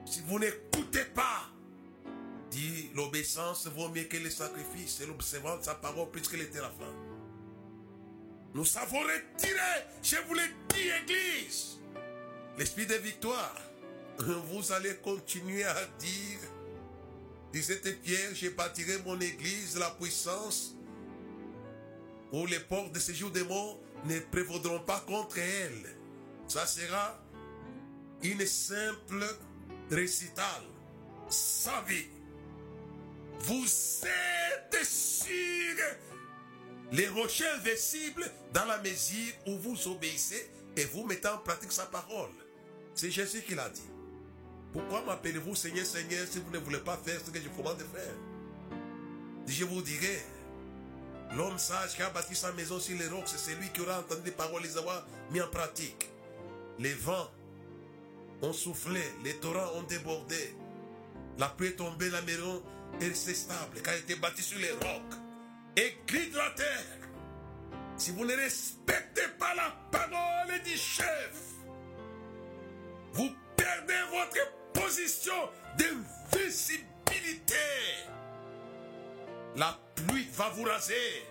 Si 0.05 0.21
vous 0.25 0.39
n'écoutez 0.39 1.05
pas, 1.13 1.49
dit 2.49 2.89
l'obéissance 2.95 3.67
vaut 3.67 3.89
mieux 3.89 4.05
que 4.05 4.17
le 4.17 4.29
sacrifice 4.29 5.01
et 5.01 5.05
l'observance 5.05 5.59
de 5.59 5.65
sa 5.65 5.75
parole 5.75 6.09
plus 6.09 6.27
que 6.27 6.35
les 6.35 6.49
terraformes. 6.49 7.05
Nous 8.55 8.65
savons 8.65 9.01
retirer, 9.01 9.85
je 10.01 10.15
vous 10.27 10.33
l'ai 10.33 10.47
dit, 10.69 10.89
Église, 11.03 11.79
l'esprit 12.57 12.87
de 12.87 12.95
victoire. 12.95 13.55
Vous 14.19 14.71
allez 14.71 14.95
continuer 14.97 15.63
à 15.63 15.75
dire 15.97 16.39
Disait 17.53 17.81
Pierre, 18.03 18.35
j'ai 18.35 18.51
bâtirai 18.51 18.99
mon 19.05 19.19
église, 19.19 19.77
la 19.77 19.89
puissance, 19.91 20.75
où 22.31 22.45
les 22.45 22.59
portes 22.59 22.91
de 22.91 22.99
séjour 22.99 23.31
des 23.31 23.43
morts 23.43 23.79
ne 24.05 24.19
prévaudront 24.19 24.81
pas 24.81 24.99
contre 24.99 25.39
elle. 25.39 25.95
Ça 26.47 26.67
sera 26.67 27.19
une 28.21 28.45
simple 28.45 29.25
récital, 29.89 30.61
sa 31.27 31.81
vie. 31.87 32.07
Vous 33.39 33.65
êtes 33.65 34.83
sur 34.85 35.29
les 36.91 37.07
rochers 37.07 37.49
invincibles 37.49 38.29
dans 38.53 38.65
la 38.65 38.77
mesure 38.79 39.33
où 39.47 39.57
vous 39.57 39.87
obéissez 39.87 40.49
et 40.75 40.85
vous 40.85 41.05
mettez 41.05 41.29
en 41.29 41.37
pratique 41.39 41.71
sa 41.71 41.85
parole. 41.85 42.29
C'est 42.93 43.09
Jésus 43.09 43.41
qui 43.41 43.55
l'a 43.55 43.69
dit. 43.69 43.89
Pourquoi 44.71 45.01
m'appelez-vous 45.01 45.55
Seigneur, 45.55 45.85
Seigneur, 45.85 46.27
si 46.29 46.39
vous 46.39 46.51
ne 46.51 46.59
voulez 46.59 46.79
pas 46.79 46.97
faire 46.97 47.19
ce 47.19 47.31
que 47.31 47.39
je 47.39 47.49
vous 47.49 47.57
demande 47.57 47.77
de 47.77 47.83
faire? 47.83 48.13
Je 49.47 49.65
vous 49.65 49.81
dirai, 49.81 50.23
l'homme 51.35 51.57
sage 51.57 51.95
qui 51.95 52.03
a 52.03 52.09
bâti 52.11 52.35
sa 52.35 52.51
maison 52.51 52.79
sur 52.79 52.97
les 52.97 53.07
rocs, 53.07 53.27
c'est 53.27 53.51
celui 53.51 53.69
qui 53.69 53.81
aura 53.81 53.99
entendu 53.99 54.21
les 54.25 54.31
paroles, 54.31 54.61
les 54.61 54.77
avoir 54.77 55.07
mis 55.31 55.41
en 55.41 55.47
pratique. 55.47 56.07
Les 56.77 56.93
vents 56.93 57.31
ont 58.43 58.53
soufflé, 58.53 59.01
les 59.23 59.35
torrents 59.37 59.75
ont 59.75 59.83
débordé. 59.83 60.55
La 61.39 61.47
pluie 61.47 61.69
est 61.69 61.75
tombée, 61.75 62.09
la 62.11 62.21
maison 62.21 62.61
est 63.01 63.07
restée 63.07 63.33
stable, 63.33 63.81
car 63.81 63.95
elle 63.95 64.01
été 64.01 64.15
bâtie 64.15 64.43
sur 64.43 64.59
les 64.59 64.71
rocs. 64.71 65.15
Écrit 65.75 66.29
de 66.29 66.37
la 66.37 66.49
terre. 66.51 66.85
Si 67.97 68.11
vous 68.11 68.25
ne 68.25 68.35
respectez 68.35 69.27
pas 69.39 69.55
la 69.55 69.75
parole 69.91 70.61
du 70.63 70.77
chef, 70.77 71.33
vous 73.13 73.29
perdez 73.57 73.93
votre 74.11 74.58
position 74.81 75.33
d'invisibilité. 75.77 77.55
La 79.55 79.79
pluie 79.95 80.27
va 80.33 80.49
vous 80.49 80.63
raser. 80.63 81.25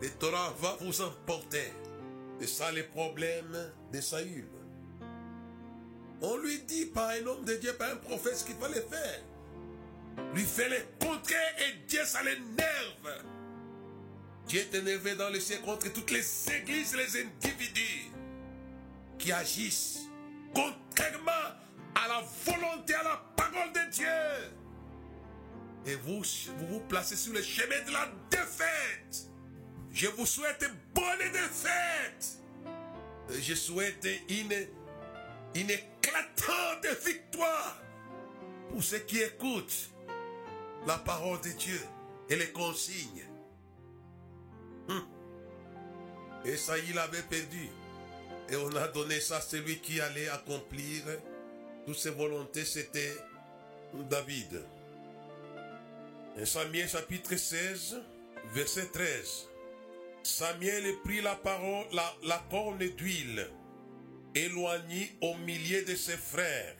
Le 0.00 0.10
torrent 0.10 0.52
va 0.60 0.76
vous 0.80 1.00
emporter. 1.00 1.72
C'est 2.40 2.48
ça 2.48 2.72
le 2.72 2.84
problème 2.86 3.56
de 3.92 4.00
Saül. 4.00 4.48
On 6.20 6.36
lui 6.38 6.60
dit 6.62 6.86
par 6.86 7.10
un 7.10 7.26
homme 7.26 7.44
de 7.44 7.54
Dieu, 7.54 7.72
par 7.74 7.90
un 7.92 7.96
prophète, 7.96 8.36
ce 8.36 8.44
qu'il 8.44 8.56
fallait 8.56 8.86
faire. 8.90 9.22
Lui 10.34 10.44
fait 10.44 10.68
les 10.68 10.84
contrer 11.00 11.34
et 11.58 11.86
Dieu, 11.86 12.04
ça 12.04 12.22
l'énerve. 12.22 13.24
Dieu 14.46 14.60
est 14.60 14.74
énervé 14.74 15.14
dans 15.14 15.30
le 15.30 15.40
ciel 15.40 15.60
contre 15.62 15.92
toutes 15.92 16.10
les 16.10 16.24
églises, 16.52 16.94
les 16.96 17.22
individus 17.22 18.10
qui 19.18 19.32
agissent 19.32 20.00
contrairement 20.54 21.63
à 21.94 22.08
la 22.08 22.22
volonté, 22.44 22.94
à 22.94 23.02
la 23.02 23.22
parole 23.36 23.72
de 23.72 23.90
Dieu. 23.90 24.06
Et 25.86 25.94
vous, 25.96 26.22
vous 26.68 26.80
placez 26.80 27.16
sur 27.16 27.32
le 27.32 27.42
chemin 27.42 27.80
de 27.86 27.92
la 27.92 28.08
défaite. 28.30 29.28
Je 29.92 30.08
vous 30.08 30.26
souhaite 30.26 30.64
bonne 30.94 31.30
défaite. 31.32 32.38
Je 33.30 33.54
souhaite 33.54 34.06
une, 34.28 34.52
une 35.54 35.70
éclatante 35.70 36.86
victoire 37.04 37.80
pour 38.70 38.82
ceux 38.82 38.98
qui 38.98 39.20
écoutent 39.20 39.90
la 40.86 40.98
parole 40.98 41.40
de 41.42 41.50
Dieu 41.50 41.80
et 42.28 42.36
les 42.36 42.50
consignes. 42.50 43.26
Hum. 44.88 45.06
Et 46.44 46.56
ça, 46.56 46.78
il 46.78 46.98
avait 46.98 47.22
perdu. 47.22 47.68
Et 48.50 48.56
on 48.56 48.76
a 48.76 48.88
donné 48.88 49.20
ça 49.20 49.36
à 49.36 49.40
celui 49.40 49.78
qui 49.78 50.00
allait 50.00 50.28
accomplir 50.28 51.02
toutes 51.86 51.98
ses 51.98 52.10
volontés, 52.10 52.64
c'était 52.64 53.16
David. 54.10 54.62
En 56.40 56.44
Samuel 56.44 56.88
chapitre 56.88 57.36
16, 57.36 58.00
verset 58.52 58.86
13. 58.92 59.48
Samuel 60.22 60.96
prit 61.04 61.20
la 61.20 61.36
parole, 61.36 61.86
la, 61.92 62.14
la 62.24 62.42
corne 62.50 62.78
d'huile, 62.78 63.46
éloigné 64.34 65.12
au 65.20 65.34
milieu 65.36 65.84
de 65.84 65.94
ses 65.94 66.16
frères, 66.16 66.76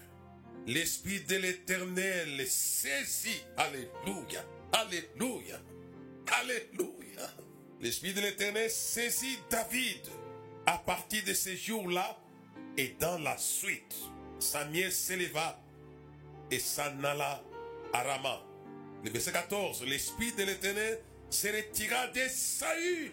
L'Esprit 0.66 1.20
de 1.20 1.36
l'Éternel 1.36 2.46
saisit. 2.46 3.42
Alléluia. 3.58 4.42
Alléluia. 4.72 5.60
Alléluia. 6.26 7.30
L'Esprit 7.80 8.14
de 8.14 8.22
l'Éternel 8.22 8.70
saisit 8.70 9.38
David 9.50 10.00
à 10.64 10.78
partir 10.78 11.22
de 11.24 11.34
ces 11.34 11.54
jours-là 11.54 12.18
et 12.78 12.96
dans 12.98 13.18
la 13.18 13.36
suite. 13.36 13.94
Samuel 14.44 14.92
s'éleva 14.92 15.58
et 16.50 16.58
s'en 16.58 17.02
alla 17.02 17.42
à 17.92 18.02
Rama. 18.02 18.42
Le 19.02 19.10
verset 19.10 19.32
14, 19.32 19.84
l'Esprit 19.84 20.32
de 20.32 20.44
l'Éternel 20.44 21.00
se 21.30 21.48
retira 21.48 22.06
de 22.08 22.20
Saül, 22.28 23.10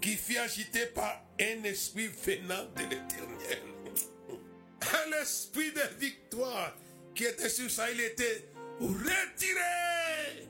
qui 0.00 0.16
fut 0.16 0.38
agité 0.38 0.86
par 0.86 1.24
un 1.40 1.64
esprit 1.64 2.08
venant 2.08 2.64
de 2.76 2.82
l'Éternel. 2.82 3.62
Un 4.80 5.22
esprit 5.22 5.72
de 5.72 6.00
victoire 6.00 6.74
qui 7.14 7.24
était 7.24 7.50
sur 7.50 7.70
Saül 7.70 8.00
était 8.00 8.48
retiré. 8.80 10.48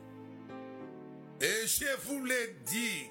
Et 1.41 1.67
je 1.67 1.97
vous 2.07 2.25
l'ai 2.25 2.55
dit, 2.65 3.07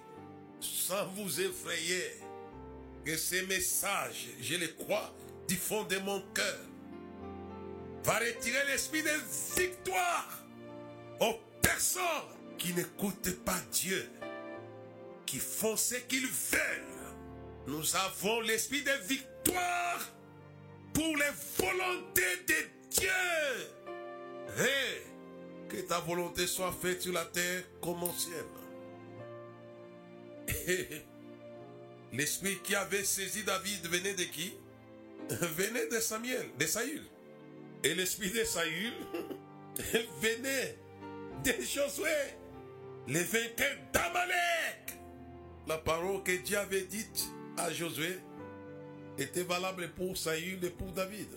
sans 0.61 1.07
vous 1.07 1.41
effrayer, 1.41 2.21
que 3.03 3.17
ces 3.17 3.41
messages, 3.47 4.27
je 4.41 4.55
les 4.55 4.73
crois 4.75 5.13
du 5.47 5.55
fond 5.55 5.83
de 5.83 5.97
mon 5.97 6.21
cœur, 6.33 6.59
va 8.03 8.19
retirer 8.19 8.65
l'esprit 8.67 9.03
de 9.03 9.09
victoire 9.59 10.43
aux 11.19 11.35
personnes 11.61 12.03
qui 12.57 12.73
n'écoutent 12.73 13.43
pas 13.43 13.59
Dieu, 13.71 14.09
qui 15.25 15.37
font 15.37 15.77
ce 15.77 15.95
qu'ils 15.95 16.27
veulent. 16.27 16.89
Nous 17.67 17.95
avons 17.95 18.41
l'esprit 18.41 18.83
de 18.83 18.91
victoire 19.07 19.99
pour 20.93 21.15
les 21.15 21.31
volontés 21.57 22.43
de 22.47 22.55
Dieu. 22.89 23.09
Et 24.57 25.67
que 25.69 25.77
ta 25.87 25.99
volonté 25.99 26.47
soit 26.47 26.71
faite 26.81 27.01
sur 27.01 27.13
la 27.13 27.25
terre 27.25 27.63
comme 27.81 28.03
au 28.03 28.11
ciel. 28.13 28.45
L'esprit 32.11 32.57
qui 32.63 32.75
avait 32.75 33.03
saisi 33.03 33.43
David 33.43 33.87
venait 33.87 34.15
de 34.15 34.23
qui? 34.23 34.53
Venait 35.29 35.87
de 35.87 35.99
Samuel, 35.99 36.49
de 36.57 36.65
Saül. 36.65 37.03
Et 37.83 37.95
l'esprit 37.95 38.31
de 38.31 38.43
Saül 38.43 38.93
venait 40.21 40.77
de 41.43 41.51
Josué, 41.61 42.09
le 43.07 43.19
vainqueur 43.19 43.77
d'Amalek. 43.93 44.97
La 45.67 45.77
parole 45.77 46.23
que 46.23 46.35
Dieu 46.37 46.57
avait 46.57 46.83
dite 46.83 47.27
à 47.57 47.71
Josué 47.71 48.19
était 49.17 49.43
valable 49.43 49.89
pour 49.91 50.17
Saül 50.17 50.63
et 50.63 50.69
pour 50.69 50.91
David. 50.91 51.29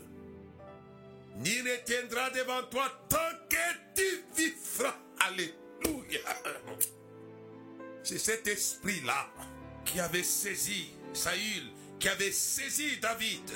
Ni 1.37 1.63
ne 1.63 1.77
tiendra 1.85 2.31
devant 2.31 2.63
toi 2.71 2.91
tant 3.09 3.17
que 3.49 3.95
tu 3.95 4.25
vivras. 4.37 4.97
Alléluia. 5.21 6.21
C'est 8.03 8.19
cet 8.19 8.47
esprit-là 8.47 9.29
qui 9.85 10.01
avait 10.01 10.23
saisi 10.23 10.91
Saül, 11.13 11.71
qui 11.99 12.09
avait 12.09 12.33
saisi 12.33 12.99
David. 13.01 13.51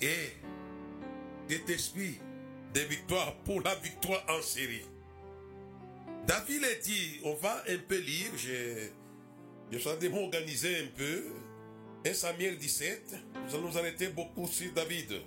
Et 0.00 0.32
cet 1.50 1.68
esprit 1.68 2.16
de 2.72 2.80
victoire 2.82 3.34
pour 3.38 3.60
la 3.62 3.74
victoire 3.74 4.24
en 4.28 4.40
série. 4.40 4.86
David 6.24 6.62
a 6.62 6.74
dit, 6.76 7.20
on 7.24 7.34
va 7.34 7.64
un 7.68 7.78
peu 7.88 7.98
lire, 7.98 8.30
je, 8.36 8.86
je 9.72 9.78
suis 9.78 10.08
m'organiser 10.10 10.76
un 10.76 10.86
peu. 10.96 11.24
1 12.06 12.14
Samuel 12.14 12.56
17, 12.56 13.16
nous 13.34 13.54
allons 13.56 13.76
arrêter 13.76 14.08
beaucoup 14.10 14.46
sur 14.46 14.72
David. 14.72 15.22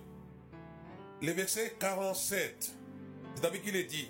Le 1.22 1.32
verset 1.34 1.76
47, 1.78 2.72
c'est 3.36 3.42
David 3.42 3.62
qui 3.62 3.72
le 3.72 3.84
dit. 3.84 4.08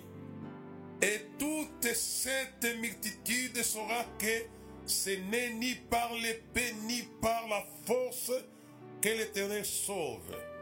Et 1.02 1.20
toute 1.36 1.92
cette 1.94 2.78
multitude 2.78 3.60
saura 3.64 4.04
que 4.20 4.44
ce 4.86 5.10
n'est 5.10 5.52
ni 5.54 5.74
par 5.90 6.12
l'épée 6.14 6.74
ni 6.84 7.02
par 7.20 7.48
la 7.48 7.66
force 7.84 8.30
que 9.02 9.08
l'Éternel 9.08 9.64
sauve. 9.64 10.53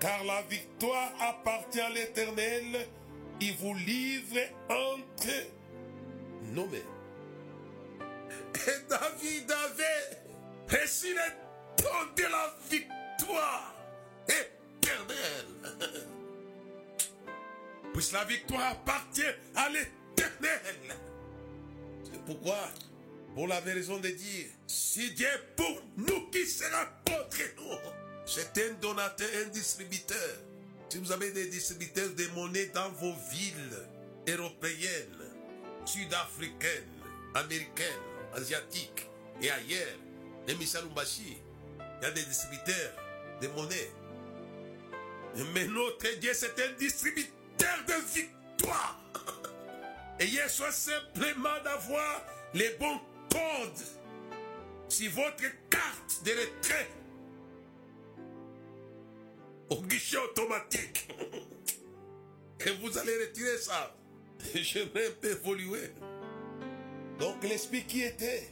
Car 0.00 0.24
la 0.24 0.42
victoire 0.42 1.12
appartient 1.20 1.80
à 1.80 1.90
l'Éternel, 1.90 2.88
il 3.38 3.54
vous 3.56 3.74
livre 3.74 4.38
entre 4.70 5.46
nos 6.54 6.66
mains. 6.66 6.78
Et 8.54 8.78
David 8.88 9.50
avait 9.50 10.16
reçu 10.82 11.14
le 11.14 11.20
don 11.82 12.06
de 12.16 12.22
la 12.22 12.54
victoire 12.70 13.74
éternelle. 14.26 15.76
Puisque 17.92 18.12
la 18.12 18.24
victoire 18.24 18.70
appartient 18.70 19.34
à 19.54 19.68
l'éternel. 19.68 20.96
C'est 22.04 22.24
pourquoi 22.24 22.70
vous 23.36 23.46
l'avez 23.46 23.74
raison 23.74 23.98
de 23.98 24.08
dire, 24.08 24.46
si 24.66 25.10
Dieu 25.12 25.28
pour 25.56 25.82
nous, 25.98 26.30
qui 26.30 26.46
sera 26.46 26.86
contre 27.04 27.42
nous 27.58 27.99
C'est 28.32 28.56
un 28.58 28.74
donateur, 28.80 29.28
un 29.44 29.48
distributeur. 29.48 30.36
Si 30.88 30.98
vous 30.98 31.10
avez 31.10 31.32
des 31.32 31.46
distributeurs 31.46 32.10
de 32.10 32.26
monnaie 32.28 32.66
dans 32.66 32.88
vos 32.90 33.12
villes 33.28 33.88
européennes, 34.28 35.18
sud-africaines, 35.84 37.02
américaines, 37.34 37.88
asiatiques 38.36 39.08
et 39.42 39.50
ailleurs, 39.50 39.96
les 40.46 40.54
Lumbashi, 40.54 41.38
il 41.78 42.04
y 42.04 42.06
a 42.06 42.10
des 42.12 42.22
distributeurs 42.22 42.92
de 43.42 43.48
monnaie. 43.48 43.90
Mais 45.52 45.66
notre 45.66 46.16
Dieu, 46.20 46.30
c'est 46.32 46.56
un 46.60 46.72
distributeur 46.78 47.84
de 47.88 48.14
victoire. 48.14 49.00
Ayez 50.20 50.48
soit 50.48 50.70
simplement 50.70 51.60
d'avoir 51.64 52.24
les 52.54 52.76
bons 52.78 53.00
codes 53.28 53.86
sur 54.88 55.10
votre 55.10 55.68
carte 55.68 56.22
de 56.24 56.30
retrait 56.30 56.99
au 59.70 59.82
guichet 59.82 60.18
automatique. 60.18 61.08
Et 62.66 62.70
vous 62.72 62.98
allez 62.98 63.16
retirer 63.16 63.56
ça. 63.58 63.96
J'aimerais 64.54 65.06
un 65.06 65.12
peu 65.20 65.30
évoluer. 65.30 65.92
Donc 67.18 67.42
l'esprit 67.42 67.84
qui 67.84 68.02
était 68.02 68.48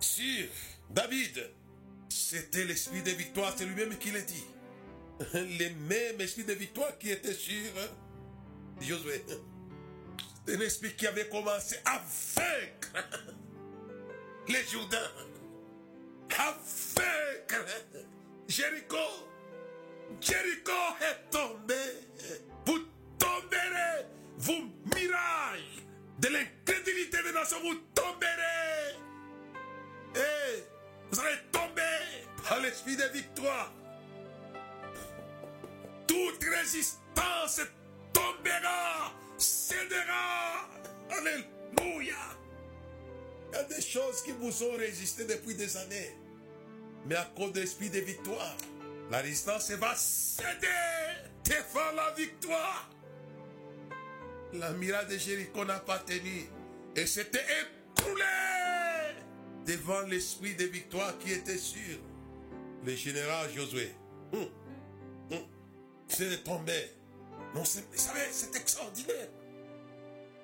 sur 0.00 0.46
David, 0.90 1.50
c'était 2.08 2.64
l'esprit 2.64 3.02
de 3.02 3.10
victoire, 3.10 3.54
c'est 3.56 3.66
lui-même 3.66 3.96
qui 3.98 4.10
l'a 4.10 4.20
dit. 4.20 4.44
Le 5.34 5.74
même 5.88 6.20
esprit 6.20 6.44
de 6.44 6.54
victoire 6.54 6.96
qui 6.98 7.10
était 7.10 7.34
sur 7.34 7.72
Josué. 8.80 9.24
C'est 10.46 10.56
un 10.56 10.60
esprit 10.60 10.94
qui 10.96 11.06
avait 11.06 11.28
commencé 11.28 11.76
à 11.84 12.02
vaincre 12.36 13.10
les 14.48 14.64
Jourdains, 14.64 15.10
à 16.38 16.52
vaincre 16.96 17.64
Jéricho. 18.48 18.96
Jéricho 20.20 20.72
est 21.00 21.30
tombé. 21.30 21.74
Vous 22.66 22.78
tomberez, 23.18 24.06
vous 24.38 24.70
mirailles 24.94 25.84
de 26.18 26.28
l'incrédulité 26.28 27.22
des 27.22 27.32
nations, 27.32 27.58
vous 27.62 27.76
tomberez. 27.94 28.96
Et 30.14 30.64
vous 31.10 31.20
allez 31.20 31.38
tomber 31.52 32.26
par 32.48 32.60
l'esprit 32.60 32.96
de 32.96 33.04
victoire. 33.12 33.72
Toute 36.06 36.44
résistance 36.44 37.60
tombera, 38.12 39.12
cédera. 39.38 40.68
Alléluia. 41.10 42.16
Il 43.52 43.56
y 43.56 43.58
a 43.58 43.64
des 43.64 43.80
choses 43.80 44.22
qui 44.22 44.32
vous 44.32 44.62
ont 44.64 44.76
résisté 44.76 45.24
depuis 45.24 45.54
des 45.54 45.76
années. 45.76 46.16
Mais 47.06 47.16
à 47.16 47.30
cause 47.36 47.52
de 47.52 47.60
l'esprit 47.60 47.90
de 47.90 48.00
victoire, 48.00 48.56
la 49.10 49.18
résistance 49.18 49.70
va 49.72 49.94
céder 49.96 50.68
devant 51.44 51.92
la 51.96 52.12
victoire. 52.12 52.88
La 54.52 54.70
miracle 54.72 55.12
de 55.12 55.18
Jéricho 55.18 55.64
n'a 55.64 55.80
pas 55.80 55.98
tenu 55.98 56.48
et 56.96 57.06
s'était 57.06 57.44
écroulé 57.98 58.24
devant 59.66 60.00
l'esprit 60.02 60.54
de 60.54 60.64
victoire 60.64 61.18
qui 61.18 61.32
était 61.32 61.58
sur 61.58 61.98
le 62.84 62.94
général 62.94 63.52
Josué. 63.54 63.92
Hum, 64.32 64.48
hum. 65.32 65.46
C'est 66.08 66.44
tombé. 66.44 66.90
Non, 67.54 67.64
savez, 67.64 68.28
c'est 68.30 68.54
extraordinaire. 68.56 69.28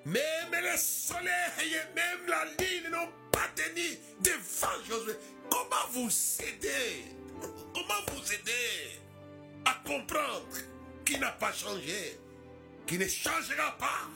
Même 0.05 0.53
le 0.53 0.77
soleil 0.77 1.73
et 1.73 1.95
même 1.95 2.27
la 2.29 2.45
lune 2.45 2.91
n'ont 2.91 3.13
pas 3.33 3.49
tenu 3.55 3.99
devant 4.21 4.85
Josué. 4.89 5.15
Comment 5.51 5.89
vous 5.93 6.11
aidez 6.41 7.17
Comment 7.75 8.01
vous 8.09 8.33
à 8.33 8.46
comprendre 9.87 10.47
qu'il 11.05 11.21
n'a 11.21 11.31
pas 11.31 11.53
changé, 11.53 12.19
qu'il 12.87 12.99
ne 12.99 13.07
changera 13.07 13.77
pas 13.79 14.11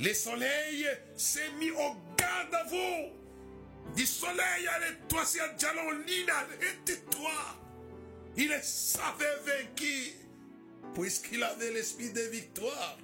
Le 0.00 0.12
soleil 0.12 0.86
s'est 1.16 1.52
mis 1.58 1.70
au 1.70 1.94
garde 2.16 2.54
à 2.54 2.64
vous. 2.64 3.94
Du 3.94 4.04
soleil, 4.04 4.66
arrête-toi, 4.66 5.24
si 5.24 5.40
un 5.40 5.56
jalon 5.56 5.90
arrête-toi. 6.28 7.30
Il 8.36 8.52
est 8.52 8.64
savait 8.64 9.38
vaincu 9.46 10.12
puisqu'il 10.94 11.42
avait 11.42 11.72
l'esprit 11.72 12.10
de 12.10 12.20
victoire 12.20 12.98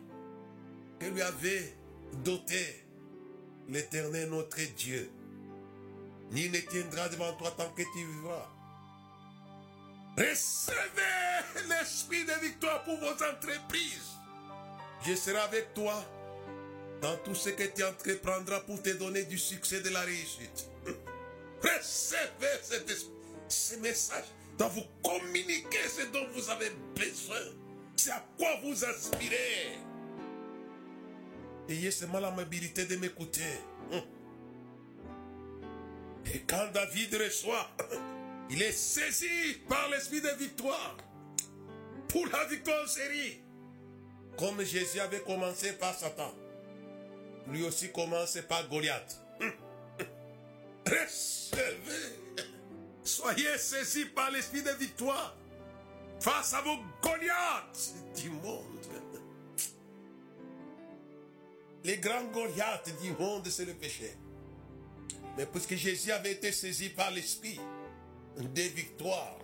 que 0.98 1.06
lui 1.06 1.22
avait 1.22 1.74
doté 2.24 2.84
l'éternel 3.68 4.28
notre 4.30 4.60
Dieu. 4.76 5.10
Ni 6.30 6.48
ne 6.48 6.58
tiendra 6.58 7.08
devant 7.08 7.32
toi 7.34 7.54
tant 7.56 7.70
que 7.70 7.82
tu 7.82 8.06
vivras. 8.06 8.50
Recevez 10.16 11.68
l'esprit 11.68 12.24
de 12.24 12.32
victoire 12.42 12.82
pour 12.84 12.98
vos 12.98 13.12
entreprises. 13.12 14.18
Je 15.06 15.14
serai 15.14 15.38
avec 15.38 15.74
toi 15.74 16.04
dans 17.00 17.16
tout 17.18 17.34
ce 17.34 17.50
que 17.50 17.64
tu 17.64 17.82
entreprendras 17.82 18.60
pour 18.60 18.80
te 18.82 18.90
donner 18.90 19.24
du 19.24 19.38
succès 19.38 19.80
de 19.80 19.88
la 19.88 20.00
réussite. 20.02 20.68
Recevez 21.62 22.58
cet 22.62 22.90
esprit, 22.90 23.10
ce 23.48 23.76
message 23.76 24.24
dans 24.58 24.68
vous 24.68 24.84
communiquer 25.02 25.88
ce 25.88 26.06
dont 26.12 26.26
vous 26.34 26.50
avez 26.50 26.70
besoin. 26.94 27.36
C'est 27.96 28.10
à 28.10 28.24
quoi 28.36 28.48
vous 28.62 28.84
aspirez. 28.84 29.78
Ayez 31.68 31.90
seulement 31.90 32.20
l'amabilité 32.20 32.84
de 32.84 32.96
m'écouter. 32.96 33.40
Et 36.34 36.40
quand 36.40 36.66
David 36.72 37.14
reçoit, 37.14 37.70
il 38.52 38.60
est 38.60 38.72
saisi 38.72 39.54
par 39.66 39.88
l'esprit 39.88 40.20
de 40.20 40.28
victoire 40.38 40.96
pour 42.08 42.26
la 42.26 42.44
victoire 42.44 42.84
en 42.84 42.86
série. 42.86 43.40
Comme 44.38 44.62
Jésus 44.62 45.00
avait 45.00 45.20
commencé 45.20 45.72
par 45.72 45.94
Satan, 45.94 46.34
lui 47.48 47.64
aussi 47.64 47.90
commence 47.90 48.38
par 48.48 48.68
Goliath. 48.68 49.18
Recevez. 50.86 52.18
Soyez 53.02 53.56
saisis 53.58 54.04
par 54.06 54.30
l'esprit 54.30 54.62
de 54.62 54.70
victoire 54.72 55.34
face 56.20 56.52
à 56.54 56.60
vos 56.60 56.76
Goliaths 57.02 57.94
du 58.14 58.28
monde. 58.30 58.66
Les 61.84 61.96
grands 61.96 62.24
Goliaths 62.24 62.90
du 63.02 63.12
monde, 63.12 63.48
c'est 63.48 63.64
le 63.64 63.74
péché. 63.74 64.14
Mais 65.36 65.46
puisque 65.46 65.74
Jésus 65.74 66.12
avait 66.12 66.32
été 66.32 66.52
saisi 66.52 66.90
par 66.90 67.10
l'esprit 67.10 67.58
des 68.38 68.68
victoires, 68.68 69.38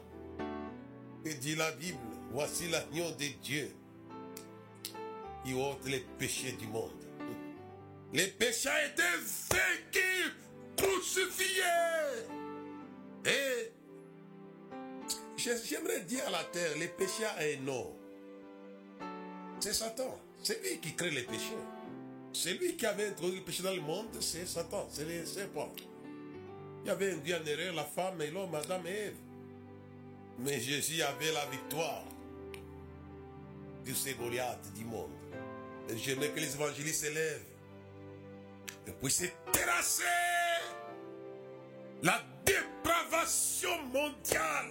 et 1.24 1.35
dit 1.35 1.57
la 1.57 1.70
Bible, 1.72 1.98
voici 2.31 2.68
l'agneau 2.68 3.11
de 3.12 3.27
Dieu 3.42 3.70
qui 5.44 5.55
ôte 5.55 5.85
les 5.87 6.01
péchés 6.18 6.53
du 6.53 6.66
monde. 6.66 6.90
Les 8.12 8.29
péchés 8.29 8.70
étaient 8.87 9.03
vaincus, 9.51 10.33
crucifiés. 10.77 11.62
Et 13.27 13.72
j'aimerais 15.37 16.01
dire 16.03 16.27
à 16.27 16.31
la 16.31 16.44
terre, 16.44 16.77
les 16.79 16.88
péchés 16.88 17.24
a 17.24 17.37
un 17.40 17.64
nom. 17.64 17.94
C'est 19.61 19.74
Satan. 19.74 20.18
C'est 20.42 20.62
lui 20.62 20.79
qui 20.81 20.94
crée 20.94 21.11
les 21.11 21.24
péchés. 21.24 21.59
C'est 22.33 22.55
lui 22.55 22.77
qui 22.77 22.87
avait 22.87 23.09
introduit 23.09 23.38
le 23.38 23.44
péché 23.44 23.62
dans 23.62 23.74
le 23.74 23.81
monde, 23.81 24.07
c'est 24.20 24.46
Satan, 24.46 24.87
c'est 24.90 25.05
les 25.05 25.27
serpents. 25.27 25.72
Il 26.88 26.92
y 26.92 26.94
avait 26.94 27.12
induit 27.12 27.35
en 27.35 27.44
erreur 27.44 27.74
la 27.74 27.85
femme 27.85 28.22
et 28.22 28.31
l'homme, 28.31 28.55
Adam 28.55 28.81
et 28.87 29.09
Ève. 29.09 29.16
Mais 30.38 30.59
Jésus 30.59 31.03
avait 31.03 31.33
la 31.33 31.44
victoire 31.44 32.03
de 33.85 33.92
ces 33.92 34.14
Goliaths 34.14 34.72
du 34.74 34.87
monde. 34.87 35.11
Et 35.90 35.98
j'aimerais 35.98 36.31
que 36.31 36.40
les 36.40 36.55
évangélistes 36.55 37.05
s'élèvent 37.05 37.44
et 38.87 38.92
puissent 38.92 39.31
terrasser 39.53 40.03
la 42.03 42.22
dépravation 42.46 43.83
mondiale 43.92 44.70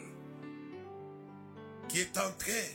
qui 1.88 2.00
est 2.00 2.18
en 2.18 2.32
train 2.32 2.68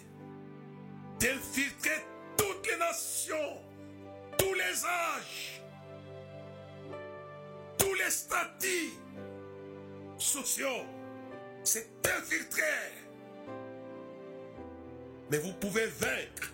d'infiltrer 1.19 2.05
toutes 2.37 2.65
les 2.71 2.77
nations, 2.77 3.59
tous 4.39 4.55
les 4.55 4.85
âges, 4.85 5.63
tous 7.77 7.95
les 7.95 8.11
statuts 8.11 9.03
sociaux. 10.23 10.87
C'est 11.65 11.89
infiltré. 12.07 12.63
Mais 15.31 15.39
vous 15.39 15.53
pouvez 15.55 15.87
vaincre. 15.87 16.53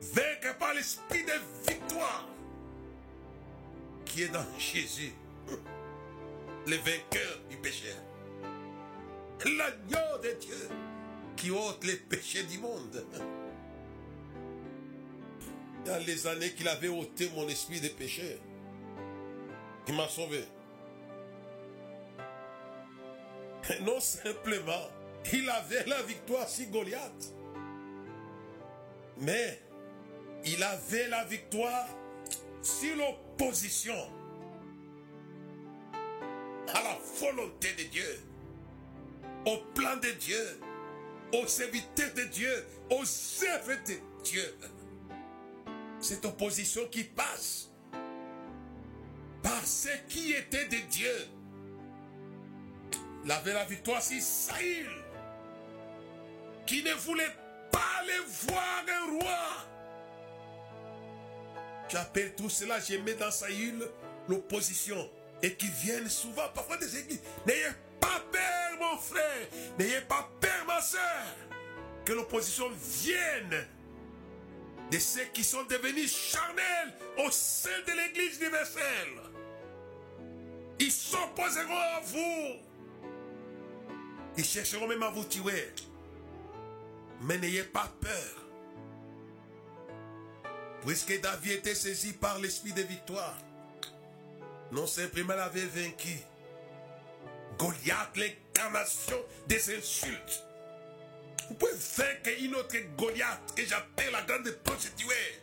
Vaincre 0.00 0.56
par 0.58 0.74
l'esprit 0.74 1.24
de 1.24 1.70
victoire 1.70 2.28
qui 4.04 4.22
est 4.22 4.28
dans 4.28 4.46
Jésus 4.58 5.12
le 6.66 6.76
vainqueur 6.76 7.40
du 7.50 7.56
péché. 7.56 7.92
L'agneau 9.44 10.18
de 10.22 10.32
Dieu 10.40 10.68
qui 11.36 11.50
ôte 11.50 11.84
les 11.84 11.96
péchés 11.96 12.42
du 12.44 12.58
monde. 12.58 13.04
Dans 15.84 16.04
les 16.04 16.26
années 16.26 16.52
qu'il 16.52 16.66
avait 16.66 16.88
ôté 16.88 17.30
mon 17.36 17.48
esprit 17.48 17.80
de 17.80 17.88
péché, 17.88 18.40
il 19.86 19.94
m'a 19.94 20.08
sauvé. 20.08 20.44
non 23.82 24.00
simplement, 24.00 24.90
il 25.32 25.48
avait 25.48 25.84
la 25.86 26.02
victoire 26.02 26.48
sur 26.48 26.66
Goliath, 26.68 27.34
mais 29.18 29.60
il 30.44 30.62
avait 30.62 31.08
la 31.08 31.24
victoire 31.24 31.88
sur 32.62 32.96
l'opposition 32.96 33.96
à 36.68 36.82
la 36.82 36.98
volonté 37.20 37.72
de 37.74 37.84
Dieu, 37.84 38.20
au 39.46 39.56
plan 39.74 39.96
de 39.96 40.10
Dieu, 40.12 40.60
aux 41.32 41.46
serviteurs 41.46 42.12
de 42.14 42.22
Dieu, 42.24 42.66
aux 42.90 43.04
œuvres 43.44 43.78
de 43.86 43.94
Dieu. 44.22 44.56
Cette 46.00 46.24
opposition 46.24 46.86
qui 46.88 47.04
passe 47.04 47.70
par 49.42 49.64
ce 49.66 49.88
qui 50.08 50.32
était 50.32 50.66
de 50.66 50.78
Dieu. 50.90 51.28
Il 53.26 53.32
avait 53.32 53.54
la 53.54 53.64
victoire 53.64 54.00
sur 54.00 54.22
Saïl, 54.22 54.86
qui 56.64 56.84
ne 56.84 56.92
voulait 56.92 57.34
pas 57.72 57.82
aller 58.00 58.20
voir 58.46 58.84
un 58.88 59.18
roi. 59.18 59.48
J'appelle 61.88 62.36
tout 62.36 62.48
cela, 62.48 62.78
je 62.78 62.94
mets 62.98 63.14
dans 63.14 63.32
Saïl 63.32 63.84
l'opposition 64.28 65.10
et 65.42 65.56
qui 65.56 65.66
viennent 65.66 66.08
souvent, 66.08 66.48
parfois 66.54 66.76
des 66.76 66.98
églises. 66.98 67.20
N'ayez 67.48 67.66
pas 68.00 68.22
peur, 68.30 68.78
mon 68.78 68.96
frère. 68.96 69.48
N'ayez 69.76 70.02
pas 70.02 70.30
peur, 70.40 70.64
ma 70.68 70.80
soeur. 70.80 71.00
Que 72.04 72.12
l'opposition 72.12 72.70
vienne 72.70 73.66
de 74.92 74.98
ceux 75.00 75.24
qui 75.32 75.42
sont 75.42 75.64
devenus 75.64 76.16
charnels 76.16 76.94
au 77.26 77.30
sein 77.32 77.70
de 77.88 77.92
l'église 77.92 78.38
universelle. 78.38 79.18
Ils 80.78 80.92
s'opposeront 80.92 81.76
à 81.76 82.00
vous. 82.04 82.75
Ils 84.36 84.44
chercheront 84.44 84.86
même 84.86 85.02
à 85.02 85.10
vous 85.10 85.24
tuer. 85.24 85.72
Mais 87.22 87.38
n'ayez 87.38 87.64
pas 87.64 87.90
peur. 88.00 88.46
Puisque 90.84 91.20
David 91.20 91.52
était 91.52 91.74
saisi 91.74 92.12
par 92.12 92.38
l'esprit 92.38 92.72
de 92.72 92.82
victoire, 92.82 93.36
non 94.72 94.86
simplement 94.86 95.34
l'avait 95.34 95.66
vaincu. 95.66 96.18
Goliath, 97.58 98.16
l'incarnation 98.16 99.16
des 99.48 99.76
insultes. 99.76 100.44
Vous 101.48 101.54
pouvez 101.54 101.72
vaincre 101.96 102.30
une 102.40 102.54
autre 102.54 102.76
Goliath 102.96 103.54
que 103.56 103.64
j'appelle 103.64 104.12
la 104.12 104.22
grande 104.22 104.50
prostituée, 104.62 105.40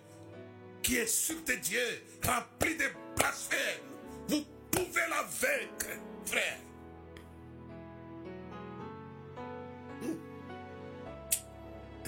qui 0.82 1.00
insulte 1.00 1.52
Dieu, 1.62 2.04
remplie 2.24 2.78
de 2.78 2.86
blasphèmes. 3.16 3.82
Vous 4.28 4.46
pouvez 4.72 5.08
la 5.10 5.24
vaincre, 5.24 6.00
frère. 6.26 6.60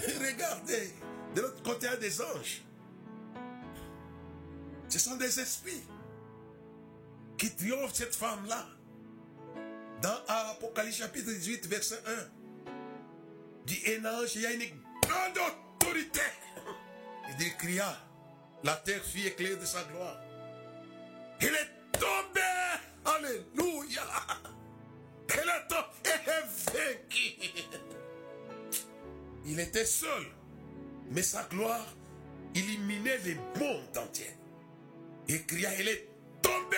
Regardez, 0.08 0.94
de 1.36 1.42
l'autre 1.42 1.64
côté, 1.64 1.88
il 1.88 1.90
y 1.90 1.94
a 1.94 1.98
des 1.98 2.22
anges. 2.22 2.62
Ce 4.90 5.00
sont 5.00 5.16
des 5.16 5.40
esprits 5.40 5.84
qui 7.38 7.54
triomphent 7.56 7.94
cette 7.94 8.16
femme-là. 8.16 8.66
Dans 10.02 10.18
Apocalypse 10.28 10.98
chapitre 10.98 11.32
18, 11.32 11.68
verset 11.68 12.02
1, 12.06 12.12
dit 13.66 13.82
un 13.98 14.06
ange, 14.06 14.36
il 14.36 14.42
y 14.42 14.46
a 14.46 14.52
une 14.52 14.62
grande 15.02 15.38
autorité. 15.38 16.22
Il 17.30 17.36
dit, 17.38 17.52
cria, 17.58 17.98
la 18.64 18.76
terre 18.76 19.04
fut 19.04 19.26
éclairée 19.26 19.56
de 19.56 19.66
sa 19.66 19.84
gloire. 19.84 20.20
Il 21.42 21.48
est 21.48 22.00
tombé, 22.00 22.42
alléluia. 23.06 24.04
Elle 25.30 25.50
est 25.50 25.68
tombée 25.68 26.22
et 26.26 26.72
vaincu. 26.72 27.66
Il 29.46 29.60
était 29.60 29.86
seul, 29.86 30.26
mais 31.12 31.22
sa 31.22 31.44
gloire 31.44 31.96
illuminait 32.56 33.20
le 33.26 33.36
monde 33.60 33.98
entier. 33.98 34.32
Il 35.28 35.46
cria, 35.46 35.72
elle 35.74 35.88
est 35.88 36.08
tombée, 36.42 36.78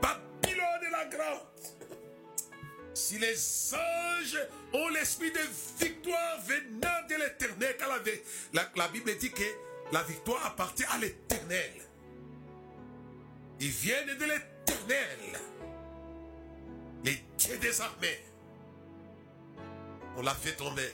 Babylone 0.00 0.90
la 0.90 1.04
grande. 1.06 1.40
Si 2.92 3.18
les 3.18 3.36
anges 3.74 4.38
ont 4.72 4.88
l'esprit 4.90 5.32
de 5.32 5.84
victoire 5.84 6.40
venant 6.42 7.06
de 7.08 7.14
l'éternel, 7.16 7.76
car 7.78 7.88
la, 8.52 8.70
la 8.76 8.88
Bible 8.88 9.16
dit 9.18 9.30
que 9.30 9.42
la 9.92 10.02
victoire 10.02 10.44
appartient 10.46 10.84
à 10.84 10.98
l'éternel. 10.98 11.72
Ils 13.60 13.68
viennent 13.68 14.18
de 14.18 14.24
l'éternel. 14.24 15.40
Les 17.04 17.22
dieux 17.38 17.58
des 17.58 17.80
armées. 17.80 18.20
On 20.16 20.22
l'a 20.22 20.34
fait 20.34 20.52
tomber. 20.52 20.88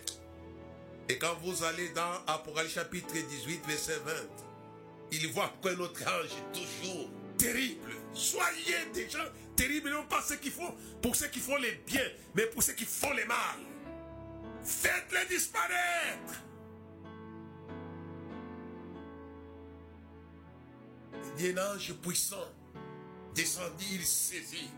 Et 1.11 1.18
quand 1.18 1.35
vous 1.42 1.64
allez 1.64 1.88
dans 1.88 2.25
Apocalypse 2.29 2.75
chapitre 2.75 3.12
18, 3.14 3.66
verset 3.66 3.99
20, 4.07 4.12
il 5.11 5.27
voit 5.33 5.53
que 5.61 5.70
notre 5.70 6.05
ange 6.05 6.27
est 6.27 6.57
toujours 6.57 7.11
terrible. 7.37 7.90
Soyez 8.14 8.87
des 8.94 9.11
gens 9.11 9.18
terribles, 9.57 9.90
non 9.90 10.05
pas 10.05 10.23
ceux 10.23 10.37
qui 10.37 10.51
font, 10.51 10.73
pour 11.03 11.16
ceux 11.16 11.27
qui 11.27 11.40
font 11.40 11.57
les 11.57 11.73
biens, 11.85 12.09
mais 12.37 12.46
pour 12.46 12.62
ceux 12.62 12.75
qui 12.75 12.85
font 12.85 13.12
les 13.12 13.25
mal. 13.25 13.59
Faites-les 14.62 15.35
disparaître. 15.35 16.44
Un 21.40 21.75
ange 21.75 21.92
puissant 21.94 22.37
descendit, 23.35 23.96
il 23.96 24.07
saisit 24.07 24.70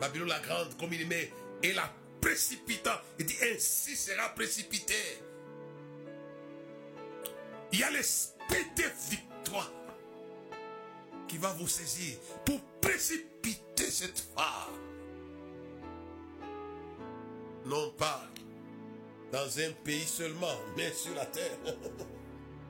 Babylone 0.00 0.30
la 0.30 0.40
grande, 0.40 0.76
comme 0.78 0.92
il 0.92 1.06
met, 1.06 1.32
et 1.62 1.74
la 1.74 1.88
précipitant. 2.22 2.98
Il 3.18 3.26
dit, 3.26 3.36
ainsi 3.52 3.94
sera 3.94 4.30
précipité. 4.30 4.94
Il 7.72 7.80
y 7.80 7.82
a 7.82 7.90
l'esprit 7.90 8.64
de 8.76 8.84
victoire 9.10 9.70
qui 11.28 11.36
va 11.36 11.52
vous 11.54 11.68
saisir 11.68 12.16
pour 12.46 12.60
précipiter 12.80 13.90
cette 13.90 14.24
femme. 14.34 14.78
Non 17.66 17.90
pas 17.98 18.26
dans 19.30 19.58
un 19.58 19.72
pays 19.84 20.06
seulement, 20.06 20.56
mais 20.76 20.90
sur 20.92 21.14
la 21.14 21.26
terre. 21.26 21.58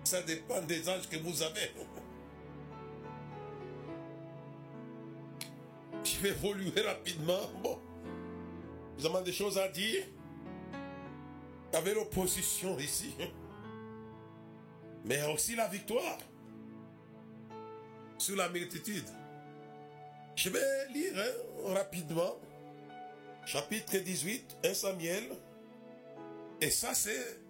Ça 0.04 0.20
dépend 0.22 0.60
des 0.62 0.88
anges 0.88 1.08
que 1.08 1.16
vous 1.16 1.42
avez. 1.42 1.70
Je 6.04 6.18
vais 6.20 6.30
évoluer 6.30 6.80
rapidement. 6.82 7.48
Bon. 7.62 7.78
Nous 8.98 9.06
avons 9.06 9.22
des 9.22 9.32
choses 9.32 9.58
à 9.58 9.68
dire? 9.68 10.04
Il 11.72 11.74
y 11.74 11.76
avait 11.76 11.94
l'opposition 11.94 12.78
ici. 12.78 13.14
Mais 15.04 15.22
aussi 15.32 15.56
la 15.56 15.68
victoire 15.68 16.18
sur 18.18 18.36
la 18.36 18.48
multitude. 18.48 19.08
Je 20.36 20.48
vais 20.48 20.88
lire 20.92 21.12
hein, 21.16 21.74
rapidement. 21.74 22.36
Chapitre 23.44 23.98
18, 23.98 24.58
1 24.64 24.74
Samuel. 24.74 25.24
Et 26.60 26.70
ça, 26.70 26.94
c'est 26.94 27.40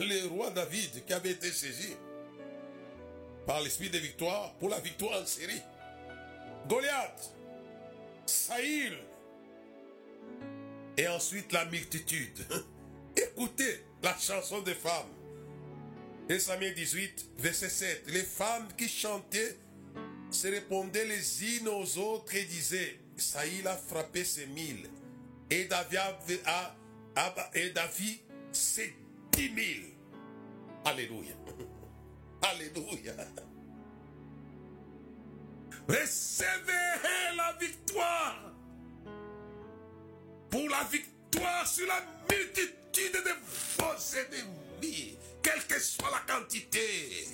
le 0.00 0.28
roi 0.28 0.50
David 0.50 1.04
qui 1.06 1.12
avait 1.14 1.30
été 1.30 1.50
saisi 1.50 1.94
par 3.46 3.62
l'esprit 3.62 3.88
de 3.88 3.98
victoire 3.98 4.52
pour 4.56 4.68
la 4.68 4.78
victoire 4.80 5.22
en 5.22 5.24
série. 5.24 5.62
Goliath, 6.68 7.32
Saïl, 8.26 8.98
et 10.98 11.06
ensuite 11.08 11.52
la 11.52 11.64
multitude. 11.66 12.44
Écoutez 13.16 13.84
la 14.02 14.16
chanson 14.18 14.60
des 14.60 14.74
femmes. 14.74 15.06
Et 16.28 16.38
Samuel 16.38 16.74
18, 16.74 17.30
verset 17.38 17.70
7. 17.70 18.04
Les 18.08 18.22
femmes 18.22 18.68
qui 18.76 18.88
chantaient 18.88 19.56
se 20.30 20.48
répondaient 20.48 21.06
les 21.06 21.56
unes 21.56 21.68
aux 21.68 21.98
autres 21.98 22.34
et 22.34 22.44
disaient, 22.44 22.98
Saïl 23.16 23.66
a 23.66 23.76
frappé 23.76 24.24
ses 24.24 24.46
mille. 24.46 24.90
Et 25.50 25.64
David 25.64 26.40
a, 26.44 26.76
et 27.54 27.70
David 27.70 28.18
ses 28.52 28.94
dix 29.32 29.50
mille. 29.50 29.86
Alléluia. 30.84 31.34
Alléluia. 32.42 33.14
Recevez 35.88 37.36
la 37.36 37.56
victoire 37.58 38.57
pour 40.50 40.68
la 40.68 40.84
victoire 40.84 41.66
sur 41.66 41.86
la 41.86 42.02
multitude 42.30 43.12
de 43.12 43.30
vos 43.78 44.16
ennemis, 44.16 45.16
quelle 45.42 45.66
que 45.66 45.78
soit 45.80 46.10
la 46.10 46.34
quantité 46.34 47.28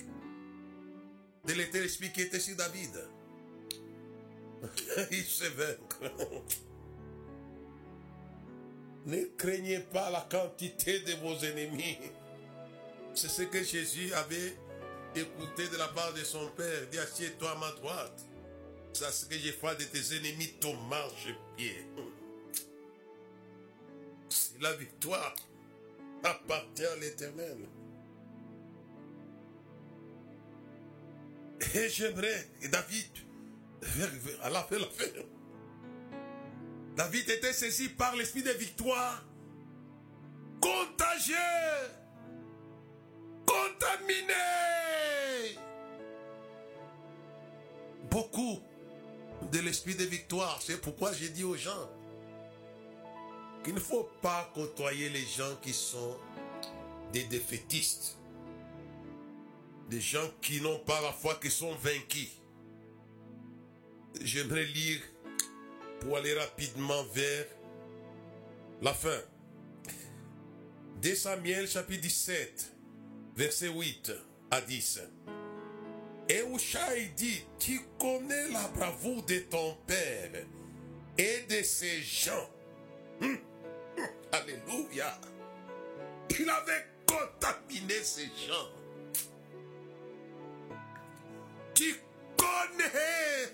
de 1.46 1.52
l'éternel 1.52 1.84
esprit 1.84 2.12
qui 2.12 2.22
était 2.22 2.40
sur 2.40 2.56
David. 2.56 3.08
Il 5.10 5.24
se 5.24 5.44
vaincre. 5.44 6.00
Ne 9.06 9.22
craignez 9.36 9.80
pas 9.80 10.08
la 10.08 10.22
quantité 10.22 11.00
de 11.00 11.12
vos 11.16 11.36
ennemis. 11.44 11.98
C'est 13.14 13.28
ce 13.28 13.42
que 13.42 13.62
Jésus 13.62 14.10
avait 14.14 14.56
écouté 15.14 15.68
de 15.68 15.76
la 15.76 15.88
part 15.88 16.14
de 16.14 16.24
son 16.24 16.48
Père. 16.56 16.86
Dis 16.90 16.98
assieds-toi 16.98 17.50
à 17.50 17.54
ma 17.56 17.70
droite. 17.72 18.24
C'est 18.94 19.10
ce 19.10 19.26
que 19.26 19.34
j'ai 19.36 19.52
fait 19.52 19.76
de 19.76 19.84
tes 19.84 20.16
ennemis 20.16 20.54
ton 20.58 20.74
marche-pied 20.84 21.86
la 24.60 24.72
victoire 24.74 25.34
appartient 26.22 26.84
à 26.84 26.96
l'éternel. 26.96 27.58
Et 31.74 31.88
j'aimerais, 31.88 32.48
et 32.62 32.68
David, 32.68 33.06
à 34.42 34.50
la 34.50 34.62
fin, 34.62 34.78
la 34.78 34.86
fin, 34.86 35.04
David 36.96 37.28
était 37.30 37.52
saisi 37.52 37.88
par 37.88 38.14
l'esprit 38.16 38.42
de 38.42 38.50
victoire, 38.50 39.24
contagieux, 40.60 41.34
contaminé. 43.46 44.32
Beaucoup 48.10 48.60
de 49.50 49.58
l'esprit 49.58 49.94
de 49.94 50.04
victoire, 50.04 50.60
c'est 50.62 50.80
pourquoi 50.80 51.12
j'ai 51.12 51.30
dit 51.30 51.44
aux 51.44 51.56
gens, 51.56 51.90
qu'il 53.64 53.74
ne 53.74 53.80
faut 53.80 54.08
pas 54.20 54.50
côtoyer 54.54 55.08
les 55.08 55.24
gens 55.24 55.56
qui 55.62 55.72
sont 55.72 56.16
des 57.12 57.24
défaitistes. 57.24 58.16
Des 59.88 60.00
gens 60.00 60.30
qui 60.40 60.60
n'ont 60.60 60.78
pas 60.80 61.00
la 61.00 61.12
foi, 61.12 61.38
qui 61.40 61.50
sont 61.50 61.74
vaincus. 61.76 62.28
J'aimerais 64.20 64.64
lire 64.66 65.00
pour 66.00 66.16
aller 66.18 66.34
rapidement 66.34 67.02
vers 67.12 67.46
la 68.82 68.92
fin. 68.92 69.20
Dès 71.00 71.14
Samuel 71.14 71.66
chapitre 71.66 72.02
17, 72.02 72.72
verset 73.36 73.68
8 73.68 74.12
à 74.50 74.60
10. 74.60 75.00
Et 76.28 76.42
Ushaï 76.42 77.10
dit, 77.16 77.44
tu 77.58 77.80
connais 77.98 78.48
la 78.48 78.68
bravoure 78.68 79.22
de 79.24 79.38
ton 79.40 79.76
père 79.86 80.30
et 81.18 81.42
de 81.48 81.62
ses 81.62 82.00
gens. 82.02 82.50
Hum. 83.20 83.38
Alléluia. 84.32 85.20
Il 86.38 86.48
avait 86.48 86.86
contaminé 87.06 87.94
ces 88.02 88.26
gens. 88.26 88.68
Tu 91.74 91.94
connais 92.36 93.52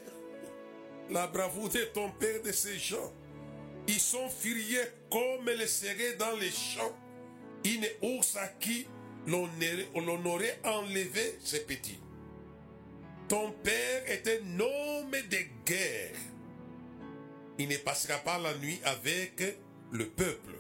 la 1.10 1.26
bravoure 1.26 1.68
de 1.68 1.84
ton 1.84 2.10
père 2.12 2.42
de 2.42 2.52
ces 2.52 2.78
gens? 2.78 3.12
Ils 3.88 4.00
sont 4.00 4.28
furieux 4.28 4.92
comme 5.10 5.46
les 5.46 5.66
serrés 5.66 6.14
dans 6.14 6.36
les 6.36 6.50
champs. 6.50 6.96
Une 7.64 7.86
ours 8.02 8.36
à 8.36 8.48
qui 8.48 8.86
l'on 9.26 9.48
aurait 10.26 10.60
enlevé 10.64 11.38
ses 11.42 11.60
petits? 11.60 12.00
Ton 13.28 13.52
père 13.52 14.10
était 14.10 14.40
un 14.42 14.60
homme 14.60 15.10
de 15.10 15.38
guerre. 15.64 16.16
Il 17.58 17.68
ne 17.68 17.76
passera 17.76 18.18
pas 18.18 18.38
la 18.38 18.54
nuit 18.54 18.80
avec 18.84 19.42
le 19.92 20.08
peuple. 20.08 20.54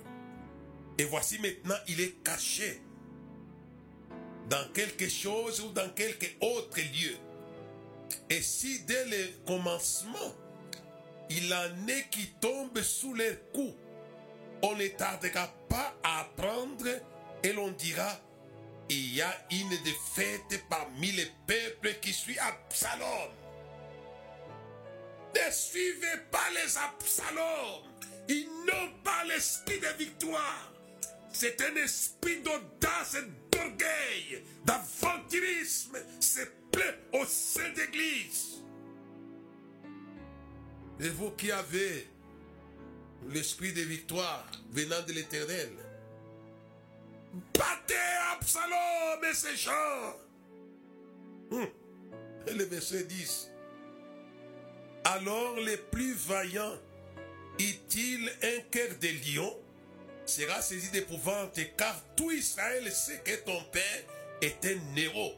Et 0.98 1.04
voici 1.04 1.38
maintenant, 1.38 1.78
il 1.88 2.00
est 2.00 2.22
caché 2.24 2.82
dans 4.48 4.70
quelque 4.72 5.08
chose 5.08 5.60
ou 5.60 5.68
dans 5.70 5.88
quelque 5.90 6.26
autre 6.40 6.78
lieu. 6.80 7.16
Et 8.28 8.42
si 8.42 8.80
dès 8.80 9.04
le 9.06 9.46
commencement, 9.46 10.34
il 11.30 11.52
en 11.54 11.86
est 11.88 12.08
qui 12.10 12.32
tombe 12.40 12.80
sous 12.82 13.14
les 13.14 13.38
coups, 13.54 13.74
on 14.62 14.74
ne 14.74 14.88
tardera 14.88 15.48
pas 15.68 15.94
à 16.02 16.20
apprendre 16.20 16.86
et 17.42 17.52
l'on 17.52 17.70
dira, 17.70 18.20
il 18.88 19.14
y 19.14 19.22
a 19.22 19.32
une 19.52 19.70
défaite 19.84 20.64
parmi 20.68 21.12
les 21.12 21.30
peuples 21.46 21.94
qui 22.02 22.12
suit 22.12 22.38
Absalom. 22.38 23.30
Ne 25.34 25.50
suivez 25.52 26.18
pas 26.30 26.50
les 26.52 26.76
Absalom. 26.76 27.89
Ils 28.28 28.48
n'ont 28.66 28.92
pas 29.02 29.24
l'esprit 29.24 29.80
de 29.80 29.98
victoire. 29.98 30.72
C'est 31.32 31.60
un 31.62 31.76
esprit 31.76 32.40
d'audace 32.42 33.14
et 33.14 33.56
d'orgueil, 33.56 34.44
d'aventurisme. 34.64 35.96
C'est 36.18 36.50
plein 36.70 36.92
au 37.12 37.24
sein 37.24 37.70
d'église. 37.70 38.62
Et 41.00 41.08
vous 41.08 41.30
qui 41.30 41.50
avez 41.50 42.06
l'esprit 43.28 43.72
de 43.72 43.82
victoire 43.82 44.46
venant 44.70 45.02
de 45.06 45.12
l'éternel. 45.12 45.70
Battez 47.54 47.94
Absalom 48.32 49.24
et 49.30 49.34
ses 49.34 49.56
gens. 49.56 50.16
Hum. 51.52 51.66
Et 52.46 52.54
le 52.54 52.64
verset 52.64 53.04
10. 53.04 53.50
Alors 55.04 55.56
les 55.56 55.76
plus 55.76 56.14
vaillants, 56.14 56.78
est-il 57.68 58.28
un 58.42 58.60
cœur 58.70 58.88
de 59.00 59.08
lion, 59.34 59.56
sera 60.26 60.62
saisi 60.62 60.90
d'épouvante, 60.90 61.58
car 61.76 62.02
tout 62.16 62.30
Israël 62.30 62.90
sait 62.92 63.20
que 63.24 63.36
ton 63.44 63.62
père 63.72 64.02
est 64.40 64.64
un 64.64 64.96
héros 64.96 65.34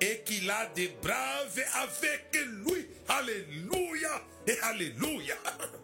et 0.00 0.22
qu'il 0.24 0.48
a 0.50 0.66
des 0.74 0.88
braves 1.02 1.60
avec 1.74 2.36
lui. 2.64 2.86
Alléluia 3.08 4.22
et 4.46 4.58
Alléluia. 4.60 5.34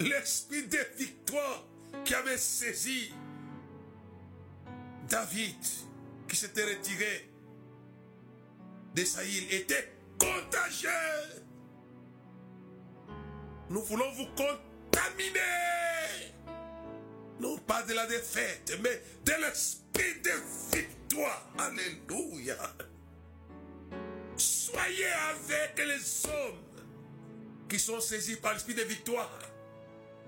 L'esprit 0.00 0.66
de 0.68 0.78
victoire 0.96 1.66
qui 2.04 2.14
avait 2.14 2.38
saisi 2.38 3.12
David, 5.08 5.56
qui 6.28 6.36
s'était 6.36 6.64
retiré 6.64 7.28
de 8.94 9.04
Saïl, 9.04 9.52
était 9.52 9.92
contagieux. 10.18 10.88
Nous 13.70 13.82
voulons 13.82 14.10
vous 14.12 14.26
contaminer. 14.36 15.40
Non 17.40 17.58
pas 17.58 17.82
de 17.82 17.94
la 17.94 18.06
défaite, 18.06 18.78
mais 18.82 19.02
de 19.24 19.32
l'esprit 19.42 20.20
de 20.22 20.76
victoire. 20.76 21.50
Alléluia. 21.58 22.56
Soyez 24.36 25.12
avec 25.30 25.78
les 25.78 26.26
hommes 26.30 26.62
qui 27.68 27.78
sont 27.78 28.00
saisis 28.00 28.36
par 28.36 28.54
l'esprit 28.54 28.74
de 28.74 28.82
victoire. 28.82 29.38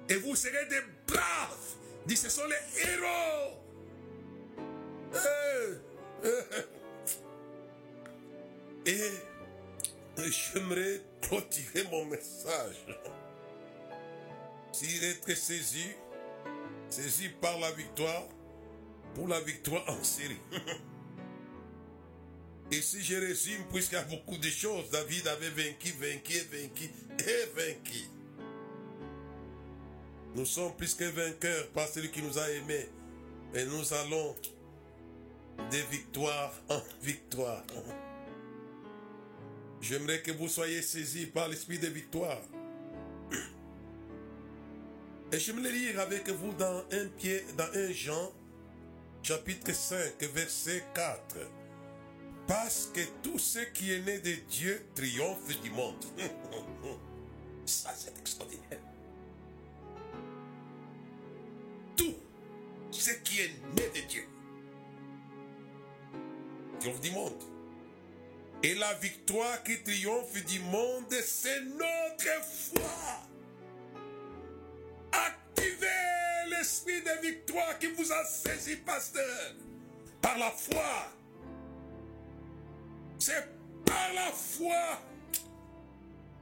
Et 0.09 0.14
vous 0.16 0.36
serez 0.36 0.66
des 0.66 0.80
braves. 1.07 1.76
Dit, 2.07 2.16
ce 2.16 2.28
sont 2.28 2.47
les 2.47 2.82
héros. 2.82 3.57
Et 8.86 9.11
j'aimerais 10.18 11.01
clôturer 11.22 11.84
mon 11.91 12.05
message. 12.07 12.86
S'il 14.73 15.03
est 15.05 15.35
saisi, 15.35 15.87
saisi 16.89 17.29
par 17.41 17.59
la 17.59 17.73
victoire, 17.73 18.29
pour 19.14 19.29
la 19.29 19.41
victoire 19.41 19.85
en 19.89 20.03
série. 20.03 20.41
Et 22.73 22.81
si 22.81 23.03
je 23.03 23.16
résume, 23.16 23.64
puisqu'il 23.73 23.97
y 23.97 23.99
a 23.99 24.05
beaucoup 24.05 24.39
de 24.39 24.49
choses, 24.49 24.89
David 24.91 25.27
avait 25.27 25.51
vaincu, 25.51 25.91
vaincu, 25.99 26.39
vaincu 26.53 26.91
et 27.18 27.47
vaincu. 27.57 28.05
Nous 30.37 30.47
sommes 30.47 30.77
plus 30.77 30.95
que 30.95 31.05
vainqueurs 31.05 31.68
par 31.71 31.89
celui 31.89 32.11
qui 32.11 32.23
nous 32.23 32.39
a 32.39 32.49
aimés. 32.51 32.89
Et 33.55 33.64
nous 33.64 33.93
allons 33.93 34.37
de 35.73 35.79
victoire 35.91 36.53
en 36.68 36.81
victoire. 37.03 37.64
J'aimerais 39.81 40.23
que 40.23 40.31
vous 40.31 40.49
soyez 40.49 40.83
saisis 40.83 41.27
par 41.27 41.49
l'esprit 41.49 41.81
de 41.81 41.89
victoire. 41.89 42.41
Et 45.33 45.39
je 45.39 45.53
vais 45.53 45.70
lire 45.70 46.01
avec 46.01 46.28
vous 46.28 46.53
dans 46.55 46.78
un 46.91 47.07
pied, 47.16 47.45
dans 47.57 47.68
un 47.72 47.93
Jean, 47.93 48.33
chapitre 49.22 49.72
5, 49.72 50.20
verset 50.35 50.83
4. 50.93 51.37
Parce 52.49 52.91
que 52.93 53.01
tout 53.22 53.39
ce 53.39 53.61
qui 53.72 53.93
est 53.93 54.01
né 54.01 54.18
de 54.18 54.35
Dieu 54.49 54.85
triomphe 54.93 55.61
du 55.62 55.70
monde. 55.70 56.05
Ça, 57.64 57.95
c'est 57.97 58.18
extraordinaire. 58.18 58.81
Tout 61.97 62.16
ce 62.91 63.12
qui 63.22 63.41
est 63.41 63.53
né 63.76 63.89
de 64.01 64.09
Dieu 64.09 64.24
triomphe 66.81 67.01
du 67.01 67.12
monde. 67.12 67.41
Et 68.64 68.74
la 68.74 68.95
victoire 68.95 69.62
qui 69.62 69.81
triomphe 69.85 70.45
du 70.45 70.59
monde, 70.59 71.12
c'est 71.22 71.61
notre 71.61 72.45
foi. 72.45 73.30
L'esprit 76.71 77.03
de 77.03 77.27
victoire 77.27 77.79
qui 77.79 77.89
vous 77.89 78.12
a 78.12 78.25
saisi, 78.25 78.77
pasteur, 78.77 79.55
par 80.23 80.39
la 80.39 80.51
foi. 80.51 81.12
C'est 83.18 83.45
par 83.85 84.12
la 84.14 84.31
foi. 84.31 85.03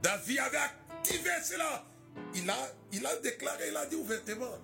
David 0.03 0.39
avait 0.39 0.57
activé 0.57 1.31
cela. 1.43 1.85
Il 2.35 2.49
a, 2.49 2.55
il 2.91 3.05
a 3.05 3.15
déclaré, 3.17 3.69
il 3.69 3.77
a 3.77 3.85
dit 3.87 3.95
ouvertement, 3.95 4.57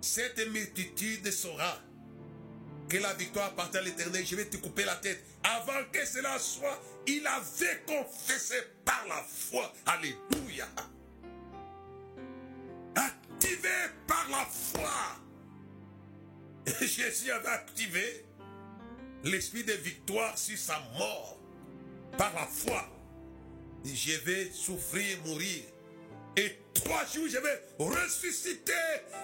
cette 0.00 0.38
multitude 0.48 1.30
saura 1.30 1.78
que 2.88 2.96
la 2.96 3.12
victoire 3.14 3.46
appartient 3.46 3.78
à 3.78 3.82
l'éternel, 3.82 4.24
je 4.26 4.36
vais 4.36 4.46
te 4.46 4.56
couper 4.56 4.84
la 4.84 4.96
tête. 4.96 5.22
Avant 5.44 5.84
que 5.92 6.04
cela 6.06 6.38
soit, 6.38 6.80
il 7.06 7.26
avait 7.26 7.82
confessé 7.86 8.56
par 8.84 9.04
la 9.08 9.22
foi. 9.22 9.72
Alléluia. 9.86 10.66
La 14.32 14.44
foi. 14.46 14.90
Et 16.80 16.86
Jésus 16.86 17.30
avait 17.30 17.48
activé 17.48 18.24
l'esprit 19.24 19.62
de 19.64 19.74
victoire 19.74 20.36
sur 20.36 20.58
sa 20.58 20.80
mort 20.98 21.38
par 22.16 22.32
la 22.34 22.46
foi. 22.46 22.88
Je 23.84 24.18
vais 24.24 24.50
souffrir, 24.50 25.18
mourir. 25.26 25.62
Et 26.36 26.58
trois 26.72 27.04
jours, 27.04 27.28
je 27.28 27.38
vais 27.38 27.62
ressusciter. 27.78 28.72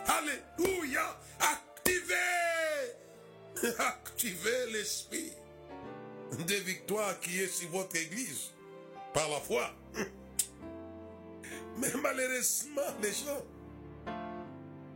Alléluia. 0.06 1.18
Activer. 1.40 2.14
Activer 3.78 4.72
l'esprit 4.72 5.32
de 6.46 6.54
victoire 6.54 7.18
qui 7.20 7.40
est 7.40 7.48
sur 7.48 7.70
votre 7.70 7.96
église 7.96 8.52
par 9.14 9.28
la 9.28 9.40
foi. 9.40 9.74
Mais 11.78 11.92
malheureusement, 12.02 12.82
les 13.02 13.12
gens 13.12 13.42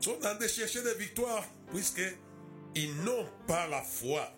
sont 0.02 0.12
en 0.12 0.18
train 0.18 0.34
de 0.34 0.46
chercher 0.48 0.82
des 0.82 0.94
victoires 0.94 1.44
puisque 1.70 2.02
ils 2.74 2.94
n'ont 3.02 3.28
pas 3.46 3.66
la 3.68 3.82
foi. 3.82 4.32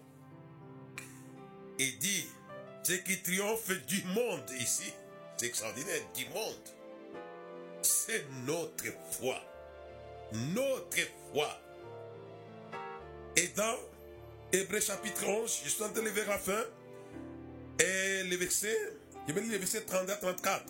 Il 1.79 1.99
dit, 1.99 2.27
ce 2.83 2.93
qui 2.93 3.23
triomphe 3.23 3.71
du 3.87 4.03
monde 4.05 4.51
ici, 4.59 4.93
c'est 5.37 5.47
extraordinaire, 5.47 6.01
du 6.15 6.27
monde, 6.27 6.69
c'est 7.83 8.25
notre 8.47 8.85
foi. 9.11 9.41
Notre 10.33 10.99
foi. 11.33 11.49
Et 13.37 13.49
dans 13.49 13.77
Hébreu 14.53 14.81
chapitre 14.81 15.27
11, 15.27 15.62
je 15.65 15.69
suis 15.69 15.83
en 15.83 15.91
train 15.91 16.03
de 16.03 16.21
à 16.21 16.27
la 16.27 16.39
fin, 16.39 16.65
et 17.81 18.23
le 18.25 18.37
verset, 18.37 18.77
je 19.27 19.33
vais 19.33 19.41
lire 19.41 19.53
le 19.53 19.59
verset 19.59 19.81
32-34. 19.81 20.61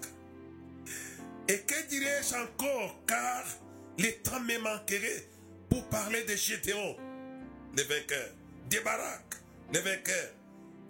Et 1.48 1.60
que 1.60 1.88
dirais-je 1.88 2.34
encore, 2.36 2.96
car 3.06 3.44
le 3.98 4.10
temps 4.22 4.40
me 4.40 4.58
manquerait 4.58 5.26
pour 5.68 5.84
parler 5.88 6.24
de 6.24 6.36
Gédéon, 6.36 6.96
le 7.76 7.82
vainqueur, 7.82 8.30
de 8.70 8.78
Barak, 8.80 9.34
le 9.72 9.80
vainqueur, 9.80 10.30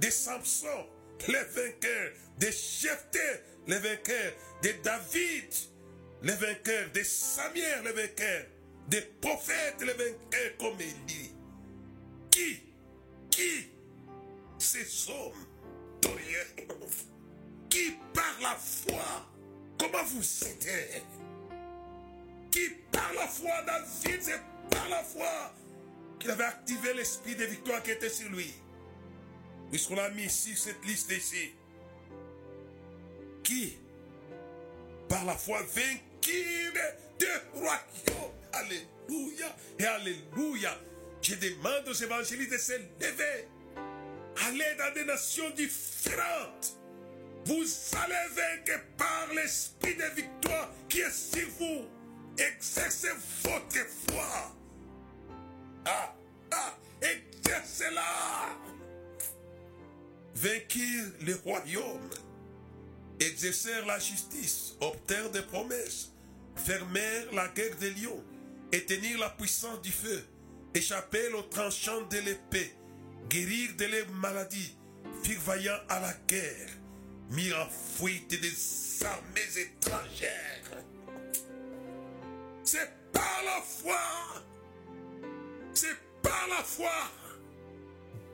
de 0.01 0.11
Samson, 0.11 0.87
le 1.29 1.39
vainqueur, 1.55 2.13
de 2.39 2.47
Jephthé, 2.47 3.41
le 3.67 3.77
vainqueur, 3.77 4.33
de 4.63 4.71
David, 4.83 5.55
le 6.23 6.33
vainqueur, 6.33 6.91
de 6.93 7.03
Samuel, 7.03 7.83
le 7.85 7.93
vainqueur, 7.93 8.47
des 8.89 9.01
prophètes, 9.21 9.81
le 9.81 9.93
vainqueur, 9.93 10.57
comme 10.59 10.77
dit. 11.07 11.33
Qui, 12.31 12.61
qui, 13.31 13.71
ces 14.59 15.11
hommes 15.11 15.55
qui 17.69 17.93
par 18.13 18.41
la 18.41 18.57
foi, 18.57 19.27
comment 19.79 20.05
vous 20.05 20.45
êtes 20.45 21.03
Qui 22.55 22.71
par 22.93 23.13
la 23.15 23.27
foi, 23.27 23.51
David, 23.67 24.23
c'est 24.23 24.41
par 24.71 24.89
la 24.89 25.03
foi 25.03 25.53
qu'il 26.21 26.31
avait 26.31 26.45
activé 26.45 26.95
l'esprit 26.95 27.35
de 27.35 27.47
victoire 27.47 27.83
qui 27.83 27.91
était 27.91 28.09
sur 28.09 28.31
lui. 28.31 28.55
Puisqu'on 29.73 29.99
a 29.99 30.09
mis 30.11 30.27
ici 30.27 30.55
cette 30.55 30.85
liste 30.85 31.11
ici. 31.11 31.51
Qui, 33.43 33.77
par 35.09 35.25
la 35.25 35.35
foi, 35.35 35.63
vainquit 35.63 36.71
de 37.19 37.59
royaume. 37.59 38.33
Alléluia 38.53 39.57
et 39.81 39.85
Alléluia. 39.87 40.79
Je 41.23 41.35
demande 41.35 41.89
aux 41.89 41.93
évangélistes 41.93 42.53
de 42.53 42.59
se 42.59 42.73
lever. 43.01 43.49
Dans 44.79 44.95
des 44.95 45.05
nations 45.05 45.51
différentes. 45.51 46.79
Vous 47.47 47.65
allez 47.97 48.29
vaincre 48.31 48.81
par 48.97 49.35
l'esprit 49.35 49.97
de 49.97 50.15
victoire 50.15 50.71
qui 50.89 51.01
est 51.01 51.11
sur 51.11 51.49
vous. 51.59 51.94
Exercez 52.39 53.09
votre 53.45 53.87
foi. 54.09 54.53
Ah, 55.85 56.15
ah, 56.51 56.75
exercez-la. 57.01 58.03
Vainquir 60.35 61.05
le 61.21 61.35
royaume. 61.45 62.11
exercèrent 63.21 63.87
la 63.87 63.99
justice, 63.99 64.75
obtinrent 64.81 65.31
des 65.31 65.43
promesses, 65.43 66.11
fermèrent 66.57 67.33
la 67.33 67.49
guerre 67.49 67.77
des 67.77 67.91
lions, 67.91 68.23
éteignirent 68.73 69.21
la 69.21 69.31
puissance 69.31 69.81
du 69.83 69.93
feu, 69.93 70.25
échappèrent 70.75 71.35
au 71.39 71.43
tranchant 71.43 72.03
de 72.03 72.19
l'épée, 72.19 72.75
guérirent 73.29 73.77
de 73.77 73.85
les 73.85 74.05
maladies, 74.21 74.77
firent 75.23 75.41
vaillant 75.41 75.79
à 75.89 76.01
la 76.01 76.13
guerre, 76.27 76.71
mirent 77.31 77.61
en 77.61 77.71
fuite 77.71 78.29
des 78.29 79.07
armées 79.07 79.61
étrangères. 79.61 80.85
C'est 82.65 82.91
par 83.13 83.43
la 83.45 83.61
foi, 83.61 84.01
c'est 85.75 85.97
par 86.23 86.49
la 86.49 86.63
foi, 86.65 86.91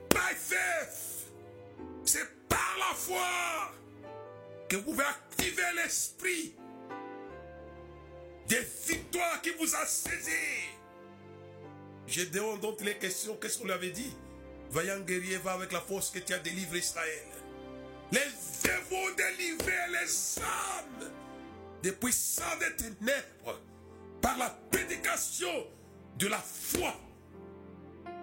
by 0.09 0.35
faith, 0.35 1.27
c'est 2.05 2.47
par 2.47 2.77
la 2.79 2.95
foi 2.95 3.73
que 4.69 4.77
vous 4.77 4.83
pouvez 4.83 5.03
activer 5.03 5.63
l'esprit 5.75 6.55
des 8.47 8.65
victoires 8.87 9.41
qui 9.41 9.49
vous 9.51 9.75
a 9.75 9.85
saisi. 9.85 10.31
Demande 12.31 12.61
donc 12.61 12.81
les 12.81 12.97
questions, 12.97 13.35
qu'est-ce 13.35 13.57
qu'on 13.57 13.65
lui 13.65 13.73
avait 13.73 13.91
dit? 13.91 14.15
Vaillant 14.69 15.01
guerrier, 15.01 15.37
va 15.37 15.53
avec 15.53 15.73
la 15.73 15.81
force 15.81 16.09
que 16.09 16.19
tu 16.19 16.33
as 16.33 16.39
délivré 16.39 16.79
Israël. 16.79 17.27
Les 18.13 18.19
vont 18.89 19.13
délivrer 19.15 19.87
les 19.89 20.39
âmes 20.39 21.11
des 21.81 21.91
puissants 21.91 22.57
des 22.59 22.75
ténèbres 22.75 23.59
par 24.21 24.37
la 24.37 24.49
prédication 24.71 25.67
de 26.17 26.27
la 26.27 26.39
foi 26.39 26.93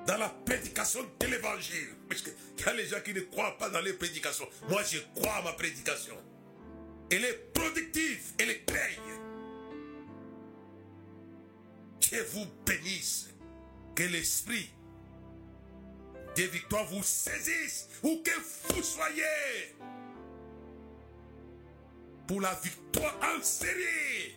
dans 0.07 0.17
la 0.17 0.29
prédication 0.29 1.01
de 1.21 1.27
l'évangile. 1.27 1.89
Parce 2.09 2.23
qu'il 2.23 2.33
y 2.65 2.69
a 2.69 2.73
les 2.73 2.87
gens 2.87 3.01
qui 3.05 3.13
ne 3.13 3.21
croient 3.21 3.59
pas 3.59 3.69
dans 3.69 3.81
les 3.81 3.93
prédications. 3.93 4.49
Moi, 4.69 4.83
je 4.85 4.99
crois 5.15 5.35
à 5.35 5.43
ma 5.43 5.53
prédication. 5.53 6.15
Elle 7.11 7.25
est 7.25 7.53
productive, 7.53 8.33
elle 8.39 8.51
est 8.51 8.67
pleine. 8.67 9.01
Dieu 12.01 12.27
vous 12.33 12.47
bénisse. 12.65 13.29
Que 13.95 14.05
l'esprit 14.05 14.71
des 16.37 16.47
victoires 16.47 16.87
vous 16.87 17.03
saisisse, 17.03 17.89
où 18.05 18.23
que 18.23 18.31
vous 18.69 18.81
soyez, 18.81 19.75
pour 22.29 22.41
la 22.41 22.55
victoire 22.55 23.19
en 23.21 23.43
série. 23.43 24.37